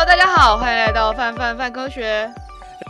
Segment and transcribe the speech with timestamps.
[0.00, 2.32] Hello，大家好，欢迎来到范范范科学。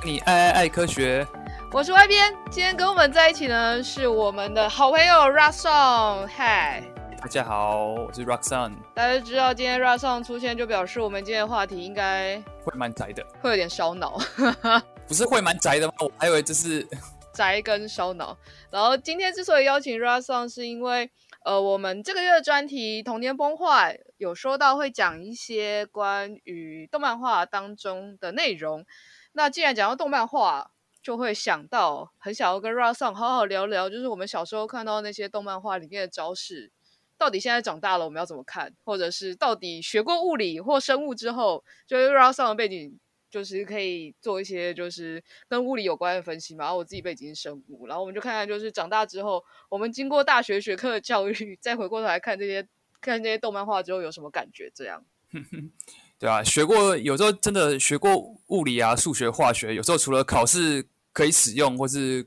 [0.05, 1.27] 你爱爱爱科学，
[1.73, 2.33] 我是 Y 编。
[2.53, 6.29] 今天跟我们在一起呢，是我们的好朋友 Rocksong。
[6.29, 6.85] 嗨，
[7.21, 8.75] 大家好，我是 Rocksong。
[8.95, 14.17] 大家知道今天 Rocksong 出现，就表示我们今天的话题应该会蛮宅的，会有点烧脑。
[15.09, 15.95] 不是会蛮宅的吗？
[15.99, 16.87] 我还以为这是
[17.35, 18.39] 宅跟烧脑。
[18.71, 21.11] 然后今天之所以邀请 Rocksong，是因为。
[21.43, 28.85] 呃，我们这个月的专题《童年崩坏》有说到会讲一些关于动漫画当中的内容。
[29.33, 30.73] 那既然讲到动漫画，
[31.03, 36.71] 就会想到很想要跟 Rocksong 好好聊聊，就是我们小时候看到那些动漫画里面的招式，
[37.17, 43.01] 到底现在长大了我们要怎么看，或者是到底学过物理或生物之后，就是 Rocksong 的背景。
[43.31, 52.67] 就是可以做一些就是跟物理有关的分析嘛，然后我自己背景是生物，然后我们就看看就是长大之后，我们经过大学学科的教育， 再回过头来看这些
[53.01, 54.71] 看这些动漫画之后有什么感觉？
[54.75, 55.05] 这样，
[56.19, 58.17] 对啊，学过有时候真的学过
[58.49, 62.27] 物理啊、数学、化学，有时候除了考试可以使用，或是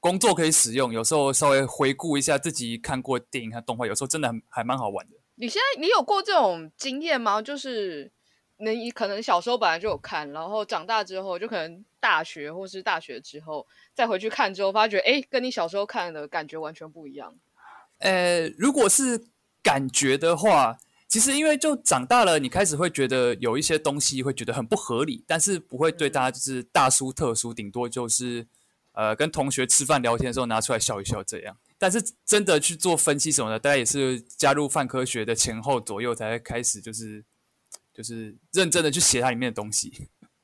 [0.00, 5.16] 工作可以使用，有时候稍微回顾一下自己看过电影和动画，有时候真的还还蛮好玩的。
[5.36, 7.40] 你现在你有过这种经验吗？
[7.40, 8.10] 就是。
[8.60, 13.64] 你可能小时候本来就有看，然后长大之后就可能大学或是大学之后
[13.94, 17.38] 再回去看之后，发觉哎，跟你小时候看的感觉完全不一样。
[17.98, 19.28] 呃，如果是
[19.62, 20.78] 感觉的话，
[21.08, 28.46] 其实因为就长大了，你开始会觉得有一些东西会觉得很不合理，但是不会对大家就是大书特书，顶多就是
[28.92, 31.56] 呃跟同学吃饭聊天的时候拿出来笑一笑这样。
[31.78, 37.24] 但是真的去做分析什么的，大家也是加入泛科学的前后左右才会开始就是。
[37.94, 39.92] 就是认真的去写它里面的东西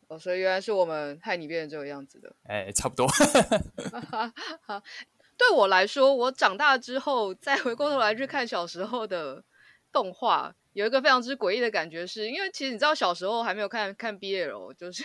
[0.08, 2.34] 哦，所以原来是我们害你变成这个样子的。
[2.48, 3.06] 哎，差不多。
[5.36, 9.44] 对我来说，我长大之后再回过头来去看小时候的
[9.92, 15.04] 动画，有一个非常之诡异的感觉是，是因为其实你知道，小时候还没有看看 BL，就是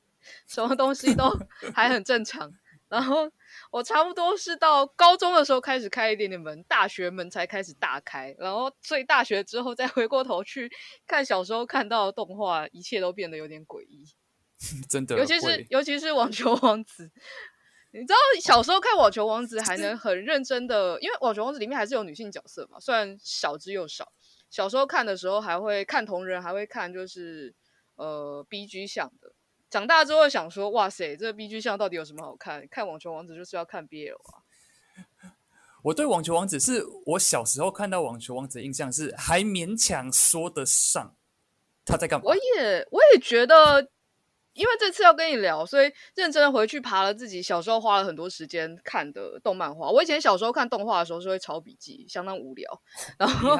[0.46, 1.24] 什么东西都
[1.74, 2.52] 还很正常，
[2.88, 3.30] 然后。
[3.72, 10.70] 我差不多是到高中的时候开始开一点点门，大学门才开始大开，然后所以大学之后再回过头去
[11.04, 14.06] 看小时候看到的动画，一切都变得有点诡异。
[14.88, 17.10] 真的，尤其是尤其是网球王子，
[17.92, 24.12] 你知道小时候看网球王子还能很认真的，因为网球王子里面还是有女性角色嘛，虽然少之又少。
[24.48, 27.54] 小时候看的时候还会看同人，还会看就是
[27.96, 29.32] 呃 BG 向的。
[29.68, 32.66] 长大之后想说，哇塞，这个 BG 向到底有什么好看？
[32.68, 34.42] 看网球王子就是要看 BL 啊！
[35.82, 41.14] 我对网球王子是我小时候看到网球王子的印象是还勉强说得上
[41.84, 42.24] 他在干嘛。
[42.26, 43.88] 我也我也觉得，
[44.52, 49.90] 因为这次要跟你聊，所以认真的回去爬了自己小时候花了很多时间看的动漫画。
[49.90, 52.82] 我以前小时候看动画的时候是会抄笔记，相当无聊，
[53.18, 53.56] 然后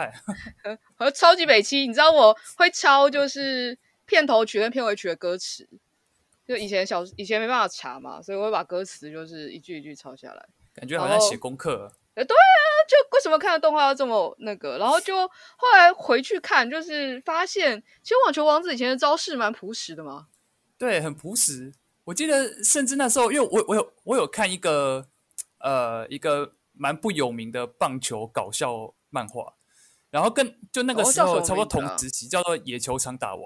[0.97, 5.69] 和 超级北七，你知道我会抄就是片头曲跟片尾曲的歌词。
[6.47, 11.93] 就以前小以前没办法查嘛，所以我会把歌词就是一句一句抄下来，感觉好像写功课。
[12.15, 12.59] 哎，对啊，
[12.89, 14.77] 就为什么看的动画要这么那个？
[14.79, 20.27] 然后就后来回去看，就是发现其实网球王子以前的招式蛮朴实的嘛。
[20.81, 21.75] 对，很朴实。
[22.05, 25.07] 我记得甚至那时候，因为我我有我有看一个
[25.59, 29.53] 呃一个蛮不有名的棒球搞笑漫画，
[30.11, 33.45] 然后跟就那个时候差不多同时期，叫做《野球场打王》。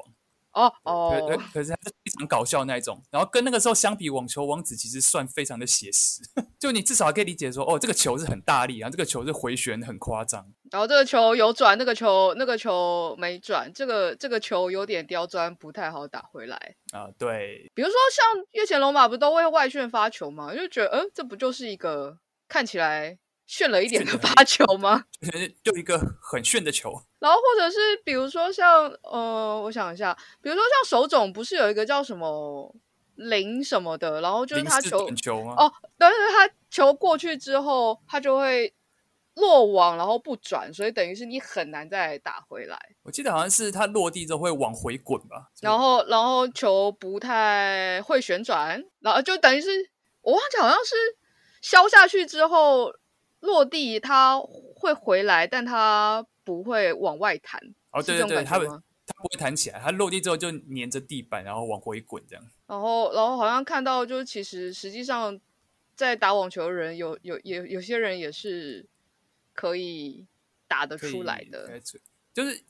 [0.54, 6.22] 哦哦，对可是他是非常搞笑那一种，然后跟那个时候相比，网球王子其实算非常的写实，
[6.58, 17.08] 就你至少还可以理解说，哦，这个球是很大力，然后这个球是回旋很夸张，然后这个球有转，那个球那个球没转，这个这个球有点刁钻，不太好打回来啊。
[17.18, 20.54] 对，比如说像月前龙马不都会外旋发球吗？
[20.54, 23.18] 就觉得，嗯，这不就是一个看起来。
[23.46, 25.04] 炫了一点的发球吗？
[25.62, 26.90] 就一个很炫的球。
[27.18, 32.74] 然后或者是比如说像呃，我想一下，比如说像手冢不是有一个叫什么
[33.16, 35.54] 零什么的，然后就是他球球吗？
[35.58, 38.74] 哦，但是他球过去之后，他就会
[39.34, 42.78] 落网，然后不转，所以等于是你很难再打回来。
[43.02, 45.50] 我记得好像是他落地之后会往回滚吧。
[45.60, 49.90] 然后然后球不太会旋转，然后就等于是
[50.22, 50.94] 我忘记好像是
[51.60, 52.92] 削下去之后。
[53.44, 54.40] 落地它
[54.74, 57.60] 会回来，但它不会往外弹。
[57.90, 62.42] 哦，对对对，它它不会弹起来，它落地之后就黏着地板，然后往回滚这样。
[62.66, 65.38] 然后，然后好像看到，就是其实实际上
[65.94, 68.86] 在打网球的人有有有有些人也是
[69.52, 70.24] 可以
[70.66, 71.78] 打得出来的。
[72.32, 72.62] 就是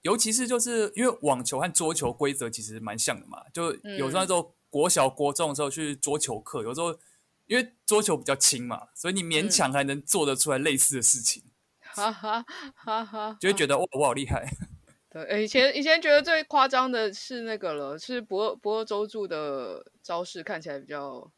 [0.00, 6.98] 尤其是就是因为网球和桌球规则其实蛮像的嘛，就有时候那时候国小国中的时候去桌球课，有时候。
[7.46, 11.42] 因为桌球比较轻嘛，所以你勉强还能做得出来类似的事情，
[11.80, 12.44] 哈哈
[12.74, 14.50] 哈哈，就会觉得哇，我好厉害。
[15.10, 21.30] 对，欸、以前以前觉得最夸张的是那个了，是不二不二周助的招式看起来比较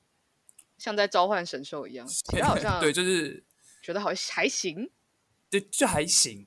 [0.79, 3.45] 像在召唤神兽一样，其他好像对，就是
[3.83, 4.91] 觉得好像还行，
[5.51, 6.47] 对，就还行，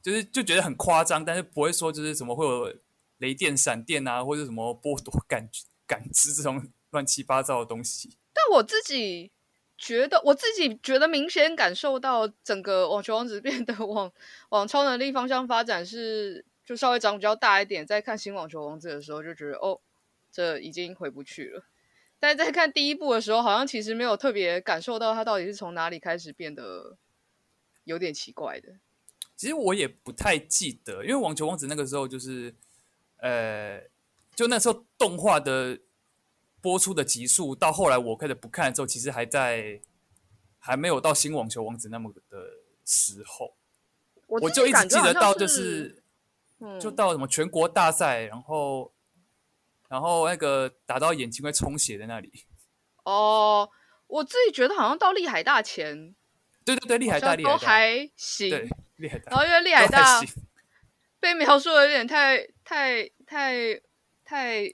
[0.00, 2.72] 就是就觉得很夸张，但是不会说就是什么会有
[3.16, 5.50] 雷电、闪电啊，或者什么剥夺感
[5.84, 8.18] 感知这种乱七八糟的东西。
[8.38, 9.32] 但我自己。
[9.80, 14.10] 觉得我自己觉得明显感受到整个网球王子变得往
[14.48, 17.86] 往超能力方向发展是就稍微长比较大一点。
[17.86, 19.78] 在看新网球王子的时候就觉得哦，
[20.32, 21.62] 这已经回不去了。
[22.18, 26.96] 但在看第一部的时候，好像其实没有特别感受到他到底是从哪里开始变得
[27.84, 28.72] 有点奇怪的。
[29.36, 32.52] 其实我也不太记得，因为网球王子那个时候就是
[33.18, 33.80] 呃，
[34.34, 35.78] 就那时候动画的。
[36.60, 39.80] 播出的集数到后来我开始不看之后，其实还在
[40.58, 42.38] 还没有到新网球王子那么的
[42.84, 43.56] 时候，
[44.26, 46.02] 我，我就一直记得到就是，
[46.58, 48.92] 嗯、就到什么全国大赛，然后
[49.88, 52.44] 然后那个打到眼睛会充血的那里。
[53.04, 53.70] 哦，
[54.08, 56.14] 我自己觉得好像到利海大前，
[56.64, 60.20] 对对对，利海大都还行，对利海大，然后因为厉海大
[61.20, 63.80] 被描述的有点太太太
[64.24, 64.72] 太。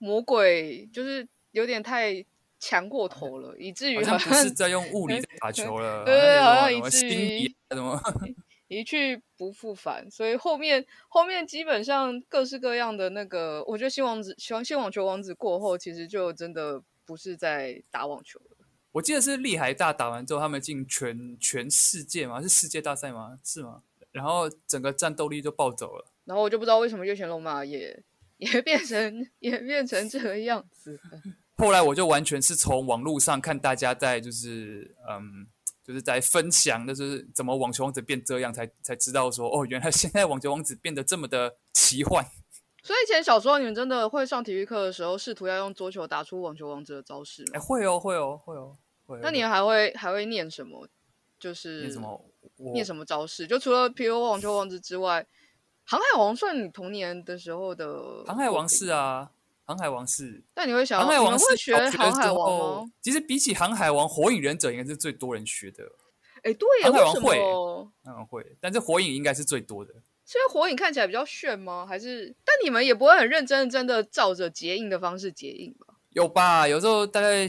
[0.00, 2.24] 魔鬼就是有点太
[2.58, 8.00] 强过头了，以至于好像不是在用物理在打球了，对 对，好像以至于什么
[8.68, 18.56] 一去不复返，所以后面后面基本上各式各样的那个，我觉得新王子、新新网球王子过后，其实就真的不是在打网球了。
[18.92, 22.40] 我记得是利海大打完之后，他们进全全世界吗？
[22.40, 23.38] 是世界大赛吗？
[23.44, 23.82] 是吗？
[24.12, 28.02] 然后整个战斗力就暴走了，然后我就不知道为什么月前龙马也。
[28.40, 30.98] 也变成也变成这个样子。
[31.56, 35.46] 后来我就完全是从网络上看大家在就是嗯，
[35.84, 42.24] 就是在分享，就是怎么网球王子变这样，才才知道说哦，原来现在网球王子变得这么的奇幻。
[42.82, 47.50] 所以以前小时候你们真的会上体育课的时候，试图要用桌球打出网球王子的招式吗？
[47.52, 49.18] 哎，会哦，会哦，会哦，会。
[49.22, 50.88] 那你还会还会念什么？
[51.38, 52.24] 就是念什么？
[52.72, 53.46] 念什么招式？
[53.46, 55.26] 就除了比如网球王子之外。
[55.90, 58.22] 航海王算你童年的时候的？
[58.24, 59.28] 航海王是啊，
[59.64, 60.40] 航海王是。
[60.54, 62.92] 但你会想，航海王是学航海王吗？
[63.02, 65.82] 其实比起航海王，火影忍者应该是最多人学的。
[66.44, 69.92] 哎，对呀，航海王会，航海王会，但是火影应该是最多的。
[70.24, 71.84] 是因为火影看起来比较炫吗？
[71.84, 72.32] 还是？
[72.44, 75.96] 但你们也不会很认真真的照着结印的方式结印吧？
[76.10, 76.68] 有吧？
[76.68, 77.48] 有时候大概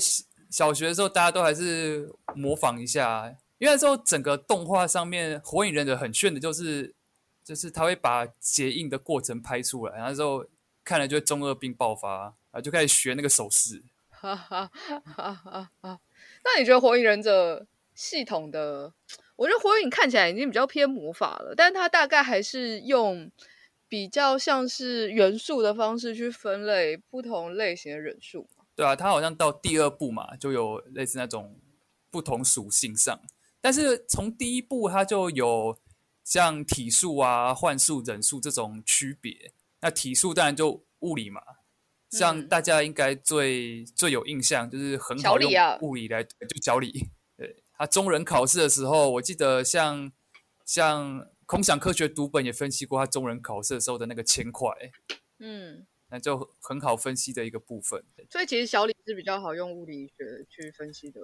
[0.50, 6.96] 小学的时候，大家都还是模仿一下，因为那时候整个动画上面，火影忍者很炫的，就是。
[7.44, 10.46] 就是他会把结印的过程拍出来，然后之后
[10.84, 13.84] 看了就会中二病爆发，然后就开始学那个手势。
[14.10, 14.72] 哈哈
[15.04, 16.00] 哈哈哈！
[16.44, 17.66] 那你觉得火影忍者
[17.96, 18.94] 系统的？
[19.36, 23.32] 我觉得火影看起来已经比较偏魔法了，但是它大概还是用
[23.88, 28.48] 比较像是元素的方式去分类不同类型的忍术。
[28.76, 31.60] 对啊，它好像到第二部嘛，就有类似那种
[32.12, 33.20] 不同属性上，
[33.60, 35.78] 但是从第一部它就有。
[36.24, 41.42] 像体术啊、幻术、忍术这种区别，那体术当然就物理嘛。
[42.10, 45.52] 像大家应该最、嗯、最有印象，就是很好用
[45.82, 47.08] 物理来对，就角理。
[47.38, 50.12] 对，他中人考试的时候，我记得像
[50.66, 54.70] 像空想科学读本也分析过他中人考试的时候的那个铅块。
[55.40, 58.04] 嗯，那就很好分析的一个部分。
[58.30, 61.22] 所以其实小李是比较好用物理学去分析的。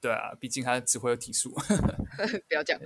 [0.00, 1.54] 对啊，毕竟他只会有体术。
[2.48, 2.80] 不要讲。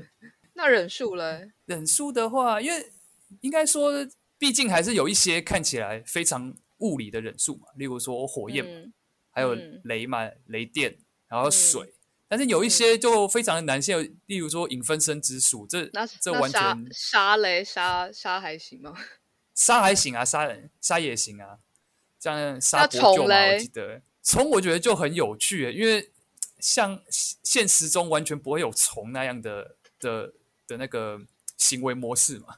[0.60, 1.52] 那忍术嘞？
[1.64, 2.92] 忍术的话，因为
[3.40, 8.92] 应该说，毕竟还是有一些看起来非常物理的忍术嘛，例如说火焰，嗯、
[9.30, 10.98] 还有雷嘛，嗯、雷电，
[11.28, 11.86] 然后水。
[11.86, 11.92] 嗯、
[12.28, 18.94] 但是有一些就非常的难，像例如说影分身之术，这那这完全杀雷杀杀还行吗？
[19.56, 21.56] 杀还行啊，杀人杀也行啊，
[22.18, 26.10] 这样杀伯舅嘛，我记得虫，我觉得就很有趣，因为
[26.58, 27.00] 像
[27.42, 30.34] 现实中完全不会有虫那样的的。
[30.70, 31.20] 的那个
[31.56, 32.56] 行为模式嘛，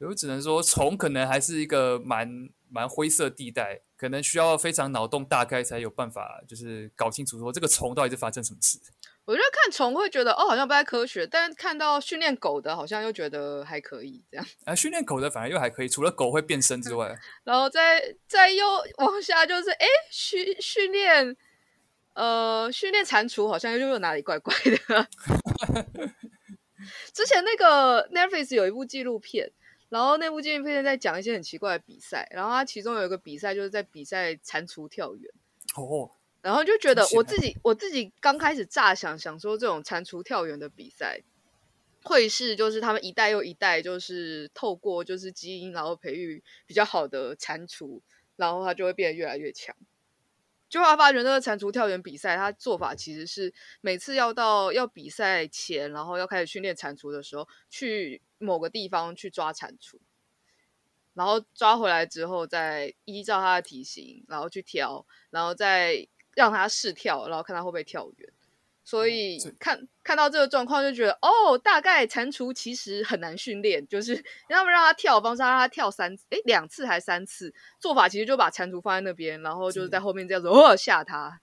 [0.00, 8.78] 我只能说虫可能还是一个蛮蛮灰色地带，可能需要非常脑洞大开才有办法，就是搞清楚说这个虫到底是发生什么事。
[9.26, 14.44] 我觉得看虫会觉得哦，好像不太科学，但看到训练狗的，好像又觉得还可以这样。
[14.64, 18.64] 啊，训练狗的反而又还可以，除了狗会变身之外， 然后再再又
[18.96, 21.36] 往下就是哎，训训练
[22.14, 25.08] 呃训练蟾蜍，好像又又哪里怪怪的。
[27.12, 29.50] 之前那个 Netflix 有一部纪录片，
[29.88, 35.32] 然后那部纪录片在讲一些很奇怪的比赛，然后它其中有一个比赛就是在比赛蟾蜍跳远。
[35.76, 36.10] 哦，
[36.42, 41.20] 然后就觉得我自己我自己刚开始乍想想说这种蟾蜍跳远的比赛，
[42.02, 48.00] 会是就是他们一代又一代，就是透过就是基因，然后培育比较好的蟾蜍，
[48.36, 49.76] 然后它就会变得越来越强。
[50.70, 59.98] 就他发觉那个蟾蜍跳远比赛，他做法其实是每次要到要比赛前，然后要开始训练蟾蜍的时候，去某个地方去抓蟾蜍，
[61.12, 68.32] 然后抓回来之后，再依照它的体型，然后去挑，然后再让它试跳，然后看它会不会跳远。
[68.90, 74.14] 所以看看到这个状况，就觉得哦，大概蟾蜍其实很难训练，就是
[74.48, 77.54] 让他们让它跳的方式，让它跳三次，诶，两次还是三次？
[77.78, 81.40] 做法其实就把蟾蜍放在那边，然后就是在后面这样子哦吓它。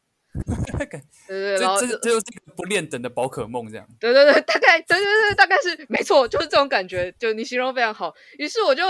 [0.78, 3.88] 对对对，然后这这就是一个不练等的宝可梦这样。
[3.98, 8.14] 对对对，大概对对对，大概是没错，就是这种感觉，就你形容非常好。
[8.38, 8.84] 于是我就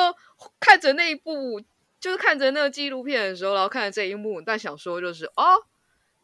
[0.59, 1.61] 看着那一部，
[1.99, 5.43] 就是看着那个纪录片的时候，然后看着这一幕，但想说就是哦。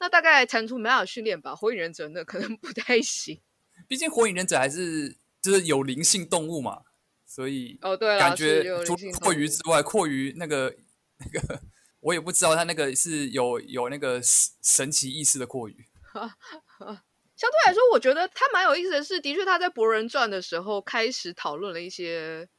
[0.04, 1.56] 那大概蟾蜍没办法训练吧？
[1.56, 3.42] 火影忍者那可能不太行，
[3.88, 6.82] 毕竟火影忍者还是就是有灵性动物嘛，
[7.26, 10.76] 所以哦对了，感觉除了蛞蝓之外，蛞蝓那个
[11.20, 11.62] 那个
[12.02, 15.74] 我也不知道，他那个是有有那个神奇意识的蛞蝓。
[17.36, 22.50] 相对来说，我觉得他蛮有意思的是，的确他在《博人传》的时候开始讨论了一些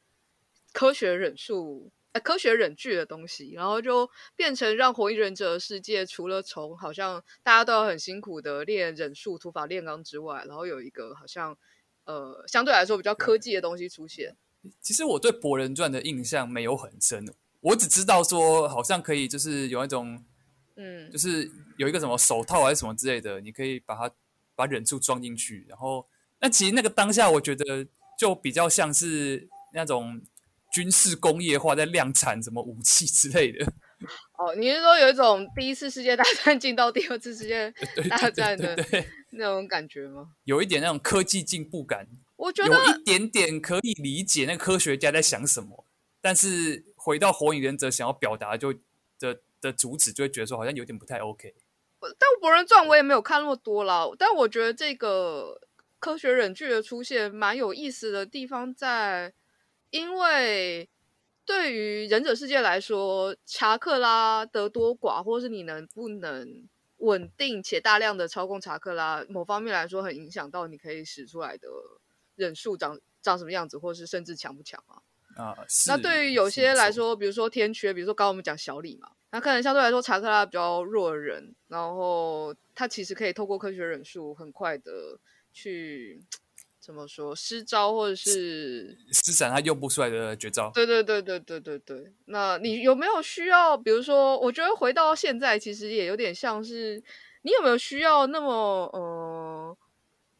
[0.72, 1.92] 科学忍术。
[2.20, 11.58] 科学忍具的东西，然后就变成让火影忍者的世界，除了从好像大家都要很辛苦的练忍术、土法炼钢之外，然后有一个好像
[12.04, 14.36] 呃相对来说比较科技的东西出现。
[14.80, 17.26] 其实我对《博人传》的印象没有很深，
[17.60, 20.24] 我只知道说好像可以就是有那种
[20.76, 24.14] 嗯，就是有一个什么手套还是什么之类的，你可以把它
[24.54, 26.06] 把忍术装进去，然后
[26.40, 27.84] 那其实那个当下我觉得
[28.16, 30.22] 就比较像是那种。
[30.74, 33.64] 军事工业化在量产什么武器之类的？
[34.36, 37.72] 哦，你是说有一种第一次世界大战进到第二次世界
[38.10, 38.76] 大战的
[39.30, 40.32] 那种感觉吗？
[40.42, 45.86] 有一点那种科技进步感，我觉得有一点点可以理解那科学家在想什么，
[46.20, 48.74] 但是回到火影忍者想要表达就
[49.20, 51.54] 的的主旨，就会觉得说好像有点不太 OK。
[52.00, 55.60] 但博人传我也没有看那么多啦，但我觉得这个
[56.00, 59.32] 科学忍具的出现蛮有意思的地方在。
[59.94, 60.88] 因为
[61.44, 71.68] 对于忍者世界来说，查克拉的多寡，或是你能不能稳定且大量的操控查克拉，某方面来说，很影响到你可以使出来的
[72.34, 74.98] 忍术长长什么样子，或是甚至强不强啊？
[75.36, 85.20] 啊，那对于有些来说，比如说天缺，比如说刚刚我们讲小李嘛，那可能相对来说查克拉比较弱的人，然后他其实可以透过科学忍术很快的
[85.52, 86.20] 去。
[86.84, 90.70] 怎么说失招或者是施展他用不出来的绝招？
[90.74, 92.12] 对对对对对对对。
[92.26, 93.74] 那你有没有需要？
[93.74, 97.02] 比如说，我觉得回到现在，其实也有点像是
[97.40, 99.76] 你有没有需要那么呃，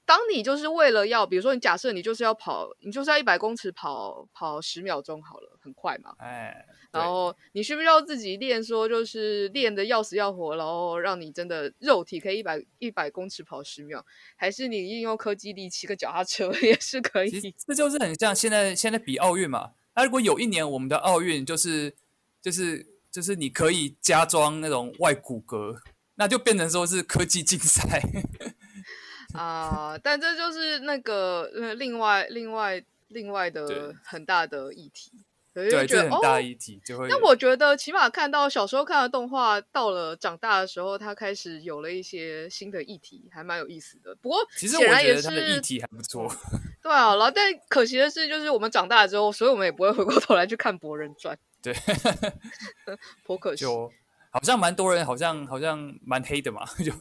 [0.07, 6.15] 当你就是为了要，比如说你假设你就是要跑，你就是要一百公尺跑跑十秒钟好了，很快嘛。
[6.19, 6.67] 哎。
[6.93, 8.63] 然后你需不需要自己练？
[8.63, 14.07] 说就是练的要死要活，然后让你真的肉体可以一百一百公尺跑十秒，
[14.37, 17.53] 还是你应用科技力骑个脚踏车 也是可以？
[17.67, 19.73] 这就是很像现在现在比奥运嘛。
[19.97, 21.93] 那如果有一年我们的奥运就是
[22.41, 25.77] 就是就是你可以加装那种外骨骼，
[26.15, 28.01] 那就变成说是科技竞赛
[29.35, 29.99] 啊、呃。
[30.03, 35.13] 但这就是那个另外另外另外的很大的议题。
[35.53, 37.07] 对，就很大议题就会。
[37.09, 44.13] 那我觉得起码看到小时候看的动画，到了长大的时候，他开始有了一些新的议题，还蛮有意思的。
[44.17, 46.29] 不过其实我觉得他的议题还不错。
[46.83, 51.37] 对啊，然后但可惜的是，就是我们长大了之后，所以我们也不会回过头来去看《博人传》。
[51.63, 51.73] 对，
[53.25, 53.61] 颇可惜。
[53.61, 53.93] 就
[54.33, 56.65] 好像蛮多人，好像好像蛮黑的嘛。
[56.85, 56.93] 就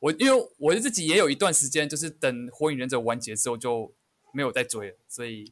[0.00, 3.94] 我因为我自己也有一段时间，就是等《火影忍者》完结之后就。
[4.30, 5.50] 没有再追了，所以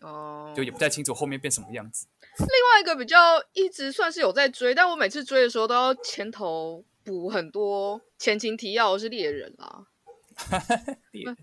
[0.54, 2.06] 就也不太清楚后面变什么样子。
[2.38, 9.86] 另外一个比较一直算是有在追，但我每次追的时候都要前头补很多前情提要，是猎人啦。
[11.10, 11.36] 猎人，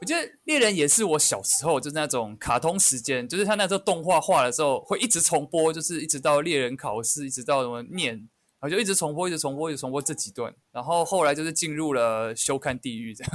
[0.00, 8.28] 我觉得猎人也是我小时候就是那种卡通时间，就是他那时候动画画的时候会一直重播，就是一直到猎人考试，一直到什么念，
[8.60, 13.32] 然后就一直重播，一直重播，一直重播这几段，然后后来就是进入了休看地狱这样。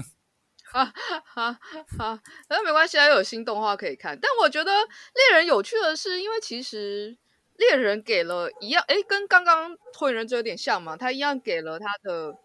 [0.64, 0.86] 哈
[1.24, 1.60] 哈
[1.98, 4.20] 哈，那没关系，还有新动画可以看。
[4.22, 7.18] 但我觉得猎人有趣的是，因为其实
[7.56, 12.38] 猎人给了一样，哎，跟刚刚火影忍者有点像嘛，他一样给了他的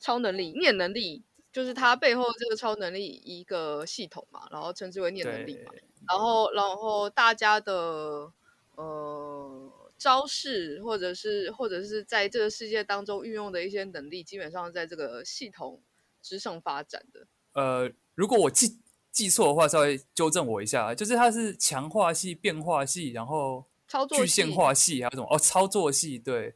[0.00, 1.22] 超能力念能力，
[1.52, 5.72] 就是他背后这个超能力一个系统嘛，然后称之为念能力嘛。
[6.08, 8.32] 然后，然后大家的
[8.74, 15.82] 呃招式，或者是或者是在这个世界当中运用的一些能力，基本上在这个系统
[16.22, 17.26] 之上发展的。
[17.52, 18.80] 呃，如果我记
[19.12, 20.94] 记错的话，稍微纠正我一下。
[20.94, 25.28] 就是它是强化系、变化系，然后操作具现化系，还有什么？
[25.30, 26.18] 哦，操作系。
[26.18, 26.54] 对，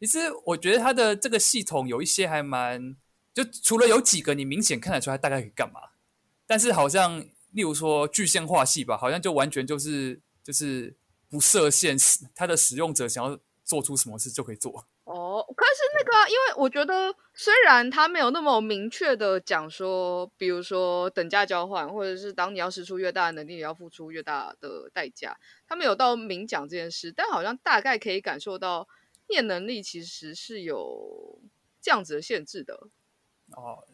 [0.00, 2.96] 其实我觉得它的这个系统有一些还蛮，
[3.34, 5.80] 就除了有几个你明显看得出来它大概可以干嘛，
[6.46, 7.20] 但是好像
[7.52, 10.96] 例如说具现化系吧，好像就完全就是就是
[11.28, 11.96] 不设限，
[12.34, 14.86] 它的使用者想要做出什么事就可以做。
[15.04, 28.86] 哦，可是那个、啊，因为我觉得虽然他没有那么明确的讲说，比如说等价交换，或者是当你要使出越大的能力，你要付出越大的代价，他没有到明讲这件事，但好像大概可以感受到
[29.28, 31.40] 念能力其实是有
[31.80, 32.88] 这样子的限制的。
[33.56, 33.84] 哦，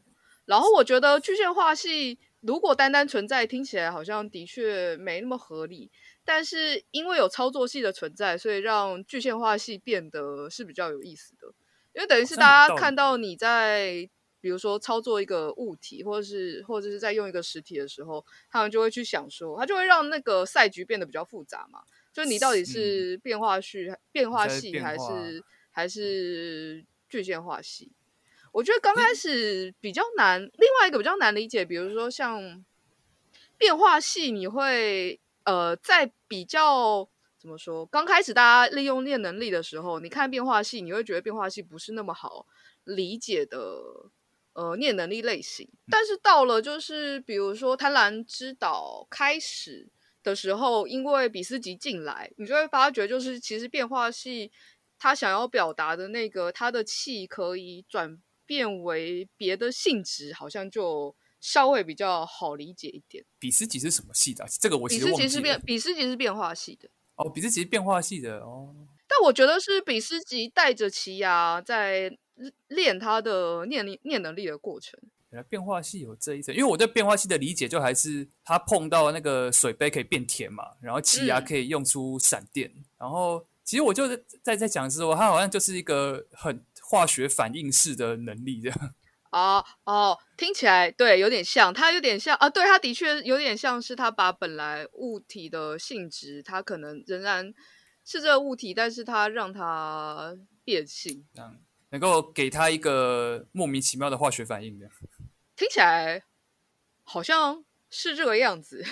[0.47, 5.93] 然后我觉得具现化系如果单单存在，听起来好像的确没那么合理。
[6.25, 11.52] 但是因为有操作系的存在，所以让具现化系变得是比较有意思的。
[11.93, 14.09] 因为等于是大家看到你在，
[14.40, 21.83] 比如说操作一个物体，或者是或者是在用一个实体的时候，他们就会去想说，他就会让那个赛局变得比较复杂嘛。
[22.12, 27.93] 就你到底是变化序、嗯、变化系还是还是具现化系？
[28.50, 30.40] 我觉得刚开始比较难。
[30.40, 32.64] 另外一个比较难理解，比如说像
[33.59, 35.21] 变化系，你会。
[35.44, 37.08] 呃，在比较
[37.38, 42.46] 怎么说，刚开始大家利用念能力的时候，你看变化系，你会觉得变化系不是那么好
[42.84, 43.82] 理解的
[44.54, 45.68] 呃念能力类型。
[45.90, 49.90] 但是到了就是比如说贪婪之岛开始
[50.22, 54.50] 的时候，因为比斯吉进来，你就会发觉就是其实变化系
[54.98, 61.14] 他想要表达的那个他的气可以转变为别的性质，好像就。
[61.44, 63.22] 稍微比较好理解一点。
[63.38, 64.46] 比斯吉是什么系的？
[64.58, 65.22] 这个我其实忘记了。
[65.22, 66.88] 比斯吉是变，比斯吉是变化系的。
[67.16, 68.74] 哦，比斯吉是变化系的哦。
[69.06, 72.16] 但我觉得是比斯吉带着奇犽在
[72.68, 74.98] 练他的念力、念能力的过程。
[75.28, 84.08] 原来变化系有这一层，因为我对变化系的理解就还是他碰到那个水杯可以变甜嘛，然后奇犽可以用出闪电，嗯、然后其实我就
[84.42, 88.94] 在在讲说，他好像就是一个很化学反应式的能力这样。
[89.35, 97.53] 哦哦，听起来对，有点像，它有点像啊，对，它的确有点像是它把本来物体的性质，它可能仍然
[98.05, 101.57] 是这个物体，但是它让它变性，这样
[101.90, 104.88] 能够给它一个莫名其妙的化学反应的，
[105.57, 106.23] 听起来
[107.03, 108.85] 好像是这个样子。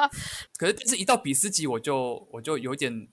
[0.56, 3.06] 可是，但是一到比斯级，我就我就有点，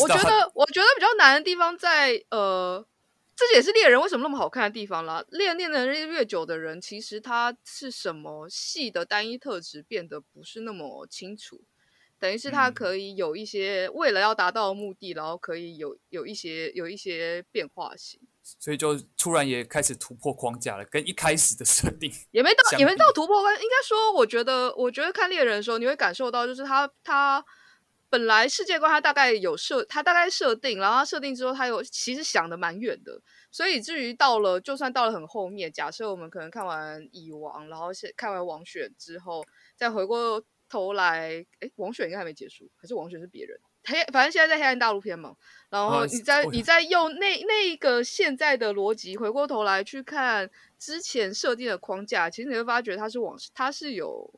[0.00, 2.86] 我觉得我觉得比较难的地方在呃。
[3.36, 5.24] 这也是猎人为什么那么好看的地方啦。
[5.30, 11.62] 练练的越久的人，其实他是什么系的单一特质变得不是那么清楚，
[12.18, 27.44] 等于是他可以有一些为了要达到的目的，然后可以有有一些有一些变化性，所以就突然也开始突破框架了，跟一开始的设定 也没到也没到突破关，应该说，我觉得我觉得看猎人的时候，你会感受到就是他他。
[28.14, 43.58] 本来世界观他大概有设，他大概设定，然后他设定之后，他有其实想的蛮远的，所以至于到了，就算到了很后面，假设我们可能看完蚁王，然后看完王选之后，再回过头来，哎，王选应该还没结束，还是王选是别人？
[43.82, 45.34] 黑，反正现在在黑暗大陆篇嘛，
[45.68, 50.48] 然后你再、哦、你再用那那个现在的逻辑回过头来去看
[50.78, 54.32] 之前设定的框架，其实你会发觉它是往，它是有。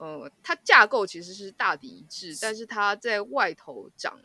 [0.00, 4.18] 呃，它架构其实是大抵一致，但是它在外头长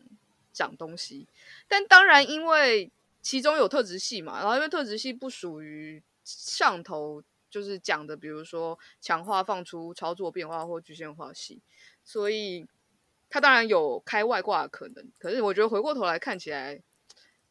[0.54, 1.28] 长东西。
[1.68, 2.90] 但当然，因为
[3.22, 11.62] 其中有特质系嘛，然后因为特质系不属于上头就是讲的，比如说强化、放出、操作、变化或局限化系，
[12.06, 12.66] 所以
[13.30, 15.12] 它当然有开外挂的可能。
[15.20, 16.82] 可是我觉得回过头来看起来，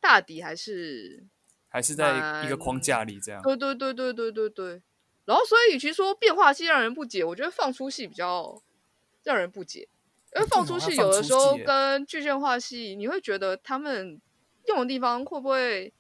[0.00, 1.24] 大抵还是
[1.68, 3.42] 还是在一个框架里这样。
[3.42, 4.82] 对对对对对对对。
[5.24, 8.62] 然后，所以与其说变化系让人不解，我觉得放出系比较
[9.22, 9.88] 让人不解，
[10.37, 14.20] 因为放出系有的时候跟具现化系，你会觉得他们
[14.66, 15.92] 用的地方会不会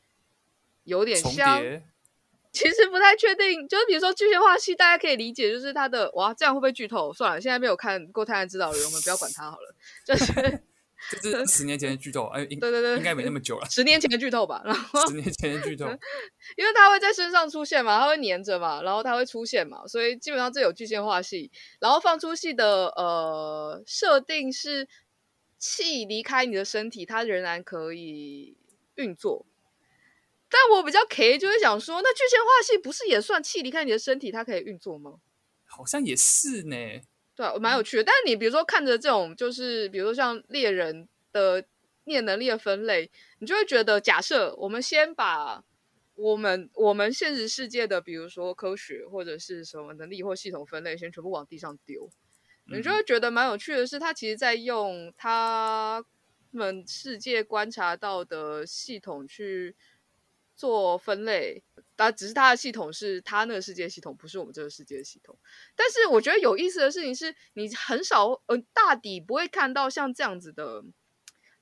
[0.84, 1.62] 有点像？
[2.52, 3.66] 其实不太确定。
[3.66, 7.12] 就是比如说具现化系，大家可以理解，就是他的哇，这样会不会剧透？
[7.12, 9.74] 算了，现在没有看过《贪婪之岛》的人，我们不要管他好了。
[10.04, 10.62] 就是。
[11.10, 13.68] 这是 十年前的剧透，哎，对对对，应该没那么久了。
[13.68, 15.86] 十年前的剧透吧，然后十年前的剧透，
[16.56, 21.50] 因为它会在身上出现嘛，它会粘着嘛，然后它会出现嘛，所以基本上这有具现化系。
[21.80, 24.88] 然后放出系的呃设定是
[25.58, 28.56] 气离开你的身体，它仍然可以
[28.94, 29.44] 运作。
[30.48, 35.14] 但我比较 K 就是想说，那具现化系不是也算气离开你的身体，它可以运作吗？
[35.66, 36.76] 好像也是呢。
[37.36, 38.04] 对，蛮有趣的。
[38.04, 41.64] 但是你比如说看着这种，就是比如说像猎人的
[42.04, 45.64] 念能力的分类，你就会觉得，假设我们先把
[46.14, 52.08] 我们我们现实世界的，比如说科学或者是什么能力或系统分类，先全部往地上丢，
[52.66, 56.04] 你就会觉得蛮有趣的是，他其实在用他
[56.52, 59.74] 们世界观察到的系统去
[60.54, 61.64] 做分类。
[61.96, 65.38] 但只是他的系统是他那个世界系统，不是我们这个世界的系统。
[65.76, 70.82] 但是我觉得有意思的事情是，你很少，呃，大抵不会看到像这样子的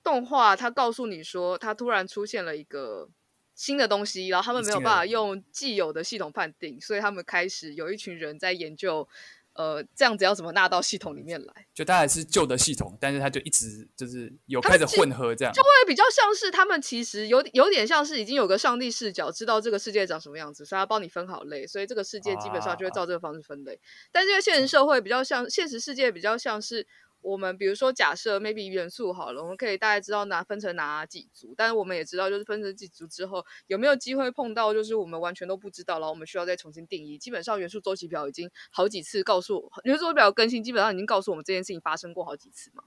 [0.03, 3.09] 动画，他告诉你说，他突然出现了一个
[3.55, 9.09] 新的东西，然后他们没有办法用既有的系统判定，所以他们开始有一群人在研究。
[9.55, 11.67] 呃，这样子要怎么纳到系统里面来？
[11.75, 23.75] 就它还是旧的系统，但是它就一直就是有开始混合这样，就会比较像是他们其实有有点像是已经有个上帝视角，知道这个世界长什么样子，所以他帮你分好类，所以这个世界基本上就会照这个方式分类。
[23.75, 26.87] 啊、但是因为现实社会比较像现实世界，比较像是。
[27.23, 37.17] 我们比如说，假设 maybe 元素好了，我们可以大概知道哪分成哪几组，但是我们也知道，就是分成几组之后，有没有机会碰到，就是我们完全都不知道，然后我们需要再重新定义。
[37.17, 42.85] 基本上元素周期表已经好几次告诉，元素周期表更新，基本上已经告诉我们这件事情发生过好几次嘛。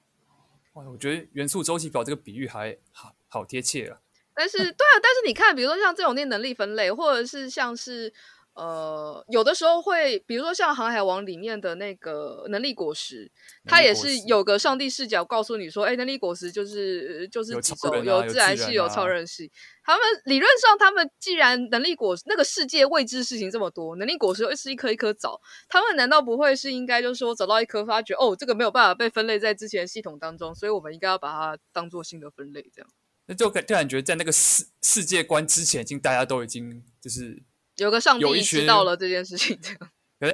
[0.73, 3.99] 哇，我觉得元素周期表这个比喻还好好贴切啊。
[4.33, 8.13] 但是，对啊，但是你看，比如说像这种念能力分类，或者是像是。
[8.55, 13.29] 呃，有的时候会，比如说像《航海王》里面的那个能力果实，
[13.65, 19.51] 它也是有个上帝视角告诉你说，哎，能力果实就是就是几种，有自然系，有超人系。
[19.83, 25.37] 他们理论上，他们既然能力果实那个世界未知事情这么多，能力果实又是一颗一颗找，
[25.67, 32.89] 他们难道不会是应该就是说找到一颗，发觉哦，这个没有办法被分类在之前系统当中，所以我们应该要把它当做新的分类，这样。
[33.25, 37.43] 那就感就感觉在那个世世界观之前，已经大家都已经就是。
[37.77, 39.79] 有个上帝知道了这件事情，这样。
[40.19, 40.29] 有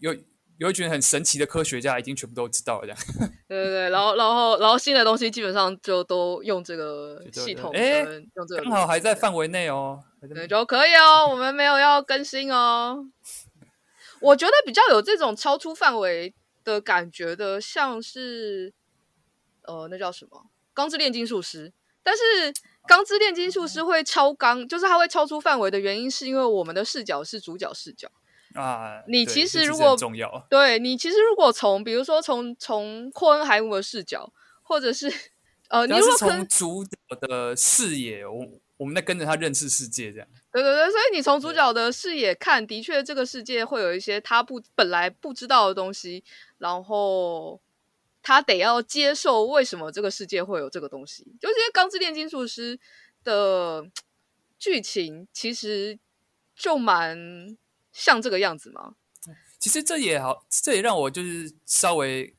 [0.00, 0.20] 有有
[0.58, 2.98] 有一群很神奇的科学家，已经全部都知道了，这样。
[3.48, 10.02] 对对对，然后然后然后新的东西基本上就都用这个系统，哎，用这个刚好还在范围内哦，
[10.34, 11.26] 对，就可以哦。
[11.28, 13.06] 我们没有要更新哦。
[14.20, 18.72] 我觉得比较有这种超出范围的感觉的，像是
[19.62, 20.38] 呃，那叫什么
[20.74, 21.68] 《钢之炼金术师》，
[22.02, 22.20] 但是。
[22.86, 28.10] 钢之炼金术师会超纲，就是它会超出范围的原因，是因为我们的视角是主角视角
[28.54, 29.02] 啊。
[29.06, 35.10] 你其实如果重要，对你其实如果从，比如说从从霍恩海姆的视角，或者是
[35.68, 36.90] 呃，你如果从主角
[37.20, 40.28] 的视野，我我们在跟着他认识世界，这样。
[40.52, 46.24] 对对对，所以你从主角的视野看，的确这个世界会有一些他不本来不知道的东西，
[46.58, 47.61] 然后。
[48.22, 52.78] 他得要接受为什么这个世界会有这个东西，就是钢之炼金术师》
[53.24, 53.90] 的
[54.58, 55.98] 剧情其实
[56.54, 57.56] 就蛮
[57.92, 58.94] 像这个样子嘛。
[59.58, 62.34] 其实这也好，这也让我就是稍微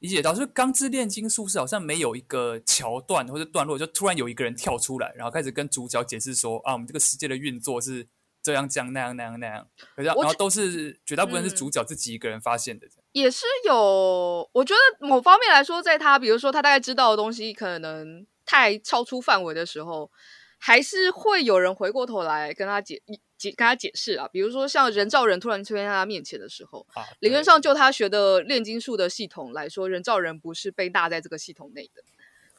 [0.00, 8.08] 理解到，就是《钢之炼金术师》好像没有一个桥段或者段落，就突然有一个人跳出来，然后开始跟主角解释说：“啊，我们这个世界的运作是
[8.42, 12.88] 这样这样那样那样那样。”可是然后都是绝大部分是主角自己一个人发现的。
[13.12, 20.10] 也是有，我觉得某方面来说，在他比如说他大概知道的东西可能太超出范围的时候，
[20.58, 23.02] 还是会有人回过头来跟他解
[23.36, 24.28] 解跟他解释啊。
[24.32, 32.04] 比如说像人造人突然出现在他面前的时候，啊、理论上就他学的炼金术的系统来说，人造人不是被纳在这个系统内的，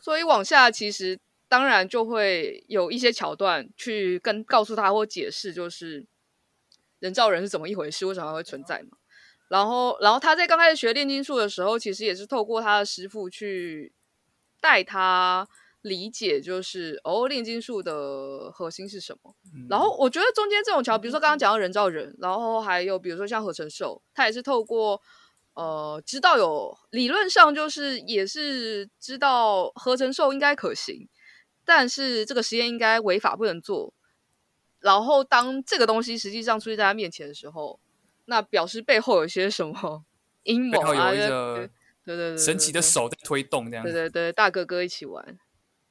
[0.01, 6.05] 所以往下其实当然就会有一些桥段去跟告诉他或解释，就是
[6.99, 8.97] 人造人是怎么一回事，为什么会存在嘛。
[9.51, 13.91] 然后，然后他在刚开始学炼金术的时候，其实也是透过他的师傅去
[14.61, 15.45] 带他
[15.81, 19.35] 理解，就是哦，炼金术的核心是什么。
[19.53, 25.01] 嗯、然后我觉得中间这种桥，比如说刚刚讲到人造人，然后还有比如说像合成兽，他也是透过
[25.53, 31.09] 呃，知道有理论上就是也是知道合成兽应该可行，
[31.65, 33.93] 但是这个实验应该违法不能做。
[34.79, 37.81] 然后当这个东西实际上出现在他面前的时候。
[38.25, 40.05] 那表示背后有些什么
[40.43, 41.13] 阴谋啊？
[41.13, 41.69] 有一个
[42.03, 43.83] 对对对神奇的手在推动这样。
[43.83, 45.37] 对对对，大哥哥一起玩。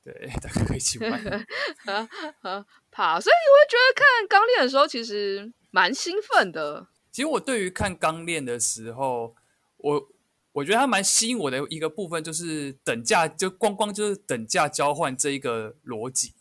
[0.03, 0.13] 对，
[0.43, 1.13] 大哥哥一起玩。
[1.87, 2.09] 啊
[2.41, 3.21] 啊 怕！
[3.21, 6.89] 所以我会觉得看《钢炼》的时候，其实蛮兴奋的。
[7.13, 9.37] 其实我对于看《钢炼》的时候，
[9.77, 10.09] 我
[10.53, 16.33] 我觉得它蛮吸引我的一个部分，就是等价，就光光就是等价交换这一个逻辑。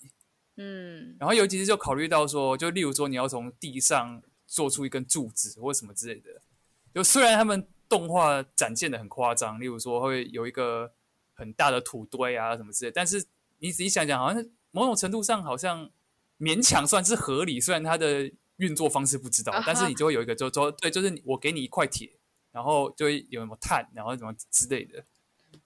[0.58, 1.15] 嗯。
[1.19, 4.23] 然后尤其是就考虑到说，就例如说你要从地上。
[4.49, 6.41] 做出一根柱子或什么之类的，
[6.93, 10.91] 就虽然他们动画展现的很夸张，例如说会有一个
[11.33, 13.23] 很大的土堆啊什么之类的，但是
[13.59, 15.89] 你仔细想想，好像某种程度上好像
[16.39, 17.59] 勉强算是合理。
[17.62, 22.12] 虽然它的运作方式不知道，但是你就会有一个就说对，就是我给你一块铁，
[22.51, 25.05] 然后就会有什么碳，然后什么之类的。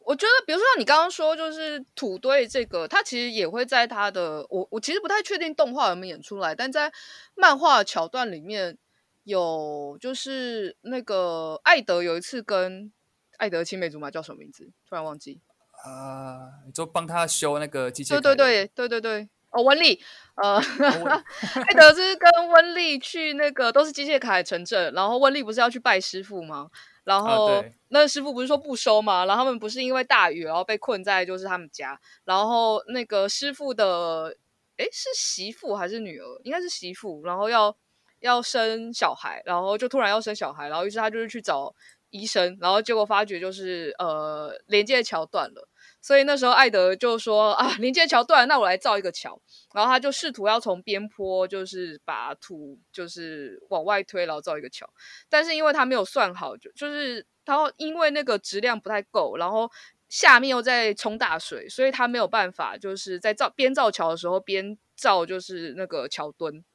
[0.05, 6.91] 我觉得，比如说像你刚刚说，就是土堆这个，它其实也会在它的我我其实不太确定动画有没有演出来，但在
[7.35, 8.77] 漫画桥段里面
[9.23, 12.91] 有，就是那个艾德有一次跟
[13.37, 14.69] 艾德青梅竹马叫什么名字？
[14.87, 15.39] 突然忘记
[15.85, 18.09] 啊，就帮他修那个机械。
[18.09, 20.01] 对对对对对对，哦，温丽，
[20.35, 20.61] 呃，哦、
[21.67, 26.69] 艾德是跟温丽去那个都是机械凯城镇，然后温丽不是要去拜师傅吗？
[27.03, 29.25] 然后、啊、那个师傅不是说不收嘛？
[29.25, 31.99] 然后他们不是因为大雨，然后被困在就是他们家。
[32.23, 34.35] 然后那个师傅的，
[34.77, 36.25] 诶，是媳妇还是女儿？
[36.43, 37.23] 应该是媳妇。
[37.23, 37.75] 然后要
[38.19, 41.75] 要生小孩，然后就突然要生小孩，然后于是他就是去找
[42.09, 45.67] 医生，然后结果发觉就是呃连接桥断了。
[46.03, 49.41] 所以那时候艾德就说啊，连接桥断了，那我来造一个桥。
[49.73, 54.85] 然后他就试图要从边坡，就是把土就是往外推，然后造一个桥。
[55.29, 59.71] 但是因为他没有算好，就就是他因为那个质量不太够，然后
[60.09, 66.65] 下面又在冲大水，所以他没有办法就是在造边造桥的时候边造就是那个桥墩，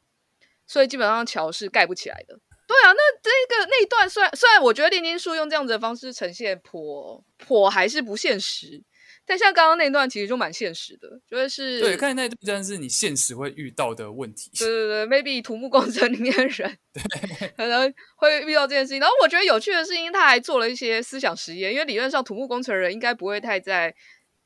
[0.66, 2.40] 所以基本上桥是盖不起来的。
[2.66, 8.82] 对啊，那这个那一段虽然虽然我觉得炼金术用这样子的方式呈现颇颇还是不现实。
[9.28, 14.50] 但像刚刚那段其实就蛮现实的，就是对，看那段真的是你现实会遇到的问题。
[14.58, 19.00] 对对对，maybe 土木工程里面的人 对可能会遇到这件事情。
[19.00, 23.94] 然后我觉得有趣的是，因为他还做了一些思想实验，因为理论上土木工程人应该不会太在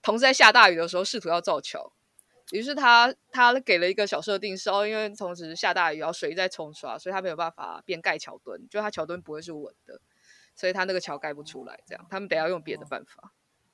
[0.02, 1.92] 同时在下大雨的时候试图要造桥。
[2.50, 10.00] 于是他他给了一个小设定是哦，因为同时下大雨，然后水在冲刷，所以他没有办法边盖桥墩，就他桥墩不会是稳的，
[10.56, 11.78] 所以他那个桥盖不出来。
[11.86, 13.32] 这样他们得要用别的办法。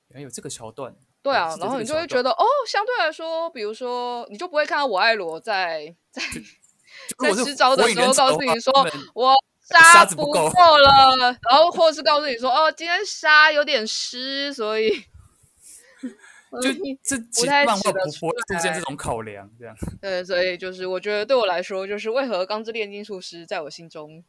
[0.09, 6.23] 原来有这个桥段，对啊，然后你就会觉得哦，相对来说，比如说，你就不会看到我爱罗在在
[7.19, 8.73] 在施招的时候告诉你说
[9.13, 14.89] 我沙不够 了，然后或者是告诉你说哦，今天沙有点湿，所以
[16.59, 18.27] 就这不太值得出
[18.59, 24.23] 现这种考量，这样对，所以就是我觉得对我来说，就是为何《钢之炼金术师》在我心中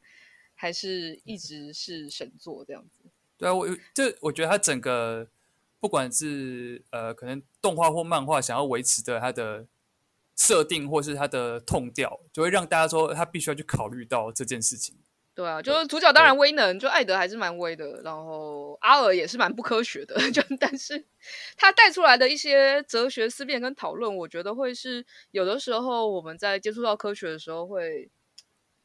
[0.54, 3.00] 还是一直是神作这样子。
[3.38, 5.26] 对啊，我就我觉得他整个。
[5.80, 9.66] 不管是呃，可能动画或漫画想要维持的它的
[10.36, 14.94] 设定，或是它的痛调，就会让大家说他必须要去考虑到这件事情。
[15.34, 21.06] 对啊，就是主角当然威能，就艾德还是蛮威的，然后阿尔也是蛮不科学的， 就但是
[21.56, 28.10] 他带出来的一些哲学思辨跟讨论，我觉得会是有的时候我们在接触到科学的时候会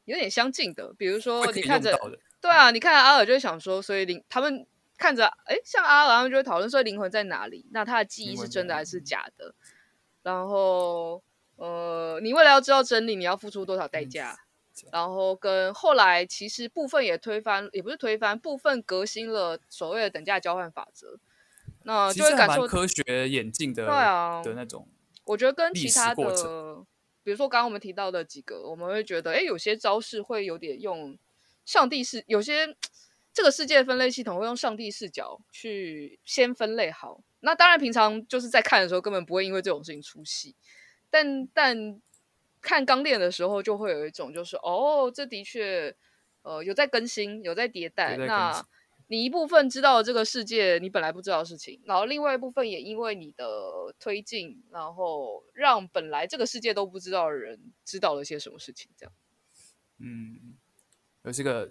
[0.06, 0.94] 有点相近的。
[0.96, 1.98] 比如说你看着，
[2.40, 4.66] 对啊，你看阿尔就会想说，所以他们。
[4.96, 7.66] 看着，哎，像阿后就会讨论说灵魂在哪里？
[7.70, 9.54] 那他的记忆是真的还是假的？
[10.22, 11.22] 然后，
[11.56, 14.36] 呃，你为了要知道真理，你要付出多少代价？
[14.82, 21.18] 嗯、然后跟后来，其实部分也推翻，也不是推翻，部分革新了所谓的等价交换法则。
[21.84, 24.88] 那就会感受科学演进的，对啊的那种。
[25.24, 26.84] 我觉得跟其他的，
[27.22, 31.16] 比如说刚刚我们提到的几个，我们会觉得，哎，有些招式会有点用
[31.64, 32.76] 上帝视，有些。
[33.36, 40.56] 这个世界分类系统会用上帝视角去先分类好，那当然平常就是在看的时候根本不会因为这种事情出戏，
[41.10, 42.00] 但但
[42.62, 45.94] 看钢炼的时候就会有一种就是哦，这的确
[46.44, 48.16] 呃有在更新，有在迭代。
[48.16, 48.66] 那
[49.08, 59.12] 你一部分知道这个世界你本来不知道的事情，然后另外一部分也因为你的推进，然后让本来这个世界都不知道的人知道了些什么事情，这样。
[59.98, 60.56] 嗯，
[61.24, 61.70] 有这个。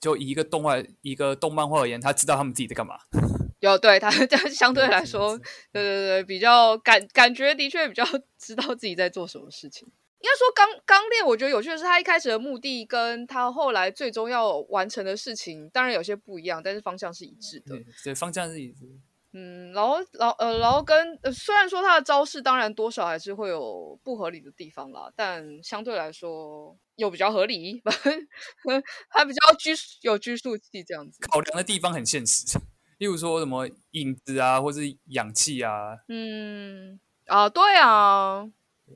[0.00, 2.98] 就以一个动画、一个动漫画而言，他知道他们自己在干嘛。
[3.60, 5.36] 有对他， 但相对来说，
[5.72, 8.04] 对对对，比较感感觉的确比较
[8.38, 9.88] 知道自己在做什么事情。
[10.20, 17.76] 应该说，刚刚练，我觉得有趣的是，他一开始的目的跟他后来最终要完成的事情，当然有些不一样，但是方向是一致的。
[17.76, 18.84] 对，对方向是一致。
[19.32, 27.80] 嗯，然后，然后，呃，然后跟，呃，虽然说他的招式当然多少还是会有不合理的地方啦，但相对来说又比较合理，
[29.08, 29.70] 还比较拘
[30.02, 31.18] 有拘束器这样子。
[31.30, 32.58] 考量的地方很现实，
[32.98, 35.96] 例如说什么影子啊，或是氧气啊。
[36.08, 38.46] 嗯，啊，对啊，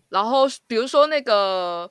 [0.09, 1.91] 然后比如说那个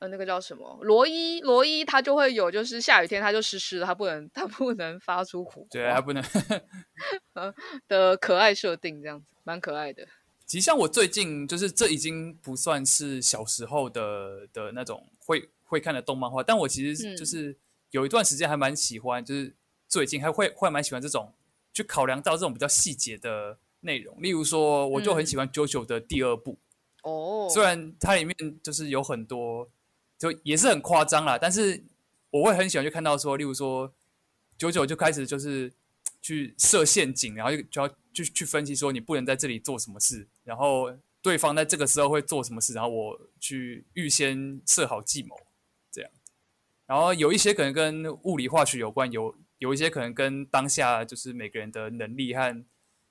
[0.00, 0.08] 呃。
[0.08, 0.78] 那个叫什么？
[0.82, 6.22] 罗伊，罗伊他就会有，就是下雨天他就湿湿的，他不能， 他不能发出火，对，他不能
[7.88, 10.06] 的可爱设定这样子，蛮可爱的。
[10.54, 17.56] 其实像我最近就是这已经不算是小时候的的那种会会看的动漫画，但我其实就是
[17.90, 19.52] 有一段时间还蛮喜欢，就是
[19.88, 21.34] 最近还会会蛮喜欢这种
[21.72, 24.22] 去考量到这种比较细节的内容。
[24.22, 26.56] 例如说，我就很喜欢 JoJo 的第二部
[27.02, 29.68] 哦，虽然它里面就是有很多。
[30.16, 31.82] 就也是很夸张啦，但是
[32.30, 33.92] 我会很喜欢去看到说，例如说
[34.56, 35.70] 九九就开始就是
[36.22, 45.36] 去设陷阱，然后就就要去去分析说你不能在这里做什么事，然后对方在这个时候会做什么事，然后我去预先设好计谋，
[45.90, 46.10] 这样。
[46.86, 52.64] 然后有一些可能跟物理化学有关，有有一些可能跟当下就是每个人的能力和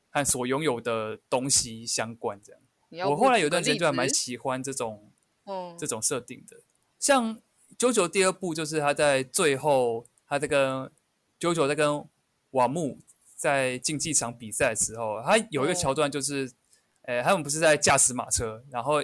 [0.09, 3.09] 和所拥有的东西相关，这样。
[3.09, 5.11] 我后来有段时间就还蛮喜欢这种，
[5.45, 6.61] 嗯，这种设定的。
[6.99, 7.41] 像
[7.79, 10.91] JoJo 第二部，就是他在最后，他在跟
[11.39, 12.07] JoJo 在跟
[12.51, 12.99] 瓦木
[13.43, 16.49] 在竞技场比赛的时候，他有一个桥段，就是，
[17.01, 19.03] 呃、嗯，他们不是在驾驶马车，然后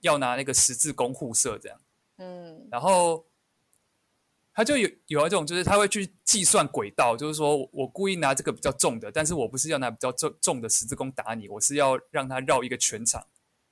[0.00, 1.80] 要拿那个十字弓互射这样，
[2.18, 3.24] 嗯，然后。
[4.58, 13.20] 他就有有一种，就是他会去计算轨道，就是说我故意拿这个比较重的，但是我不是要拿比较重重的十字弓打你，我是要让他绕一个全场，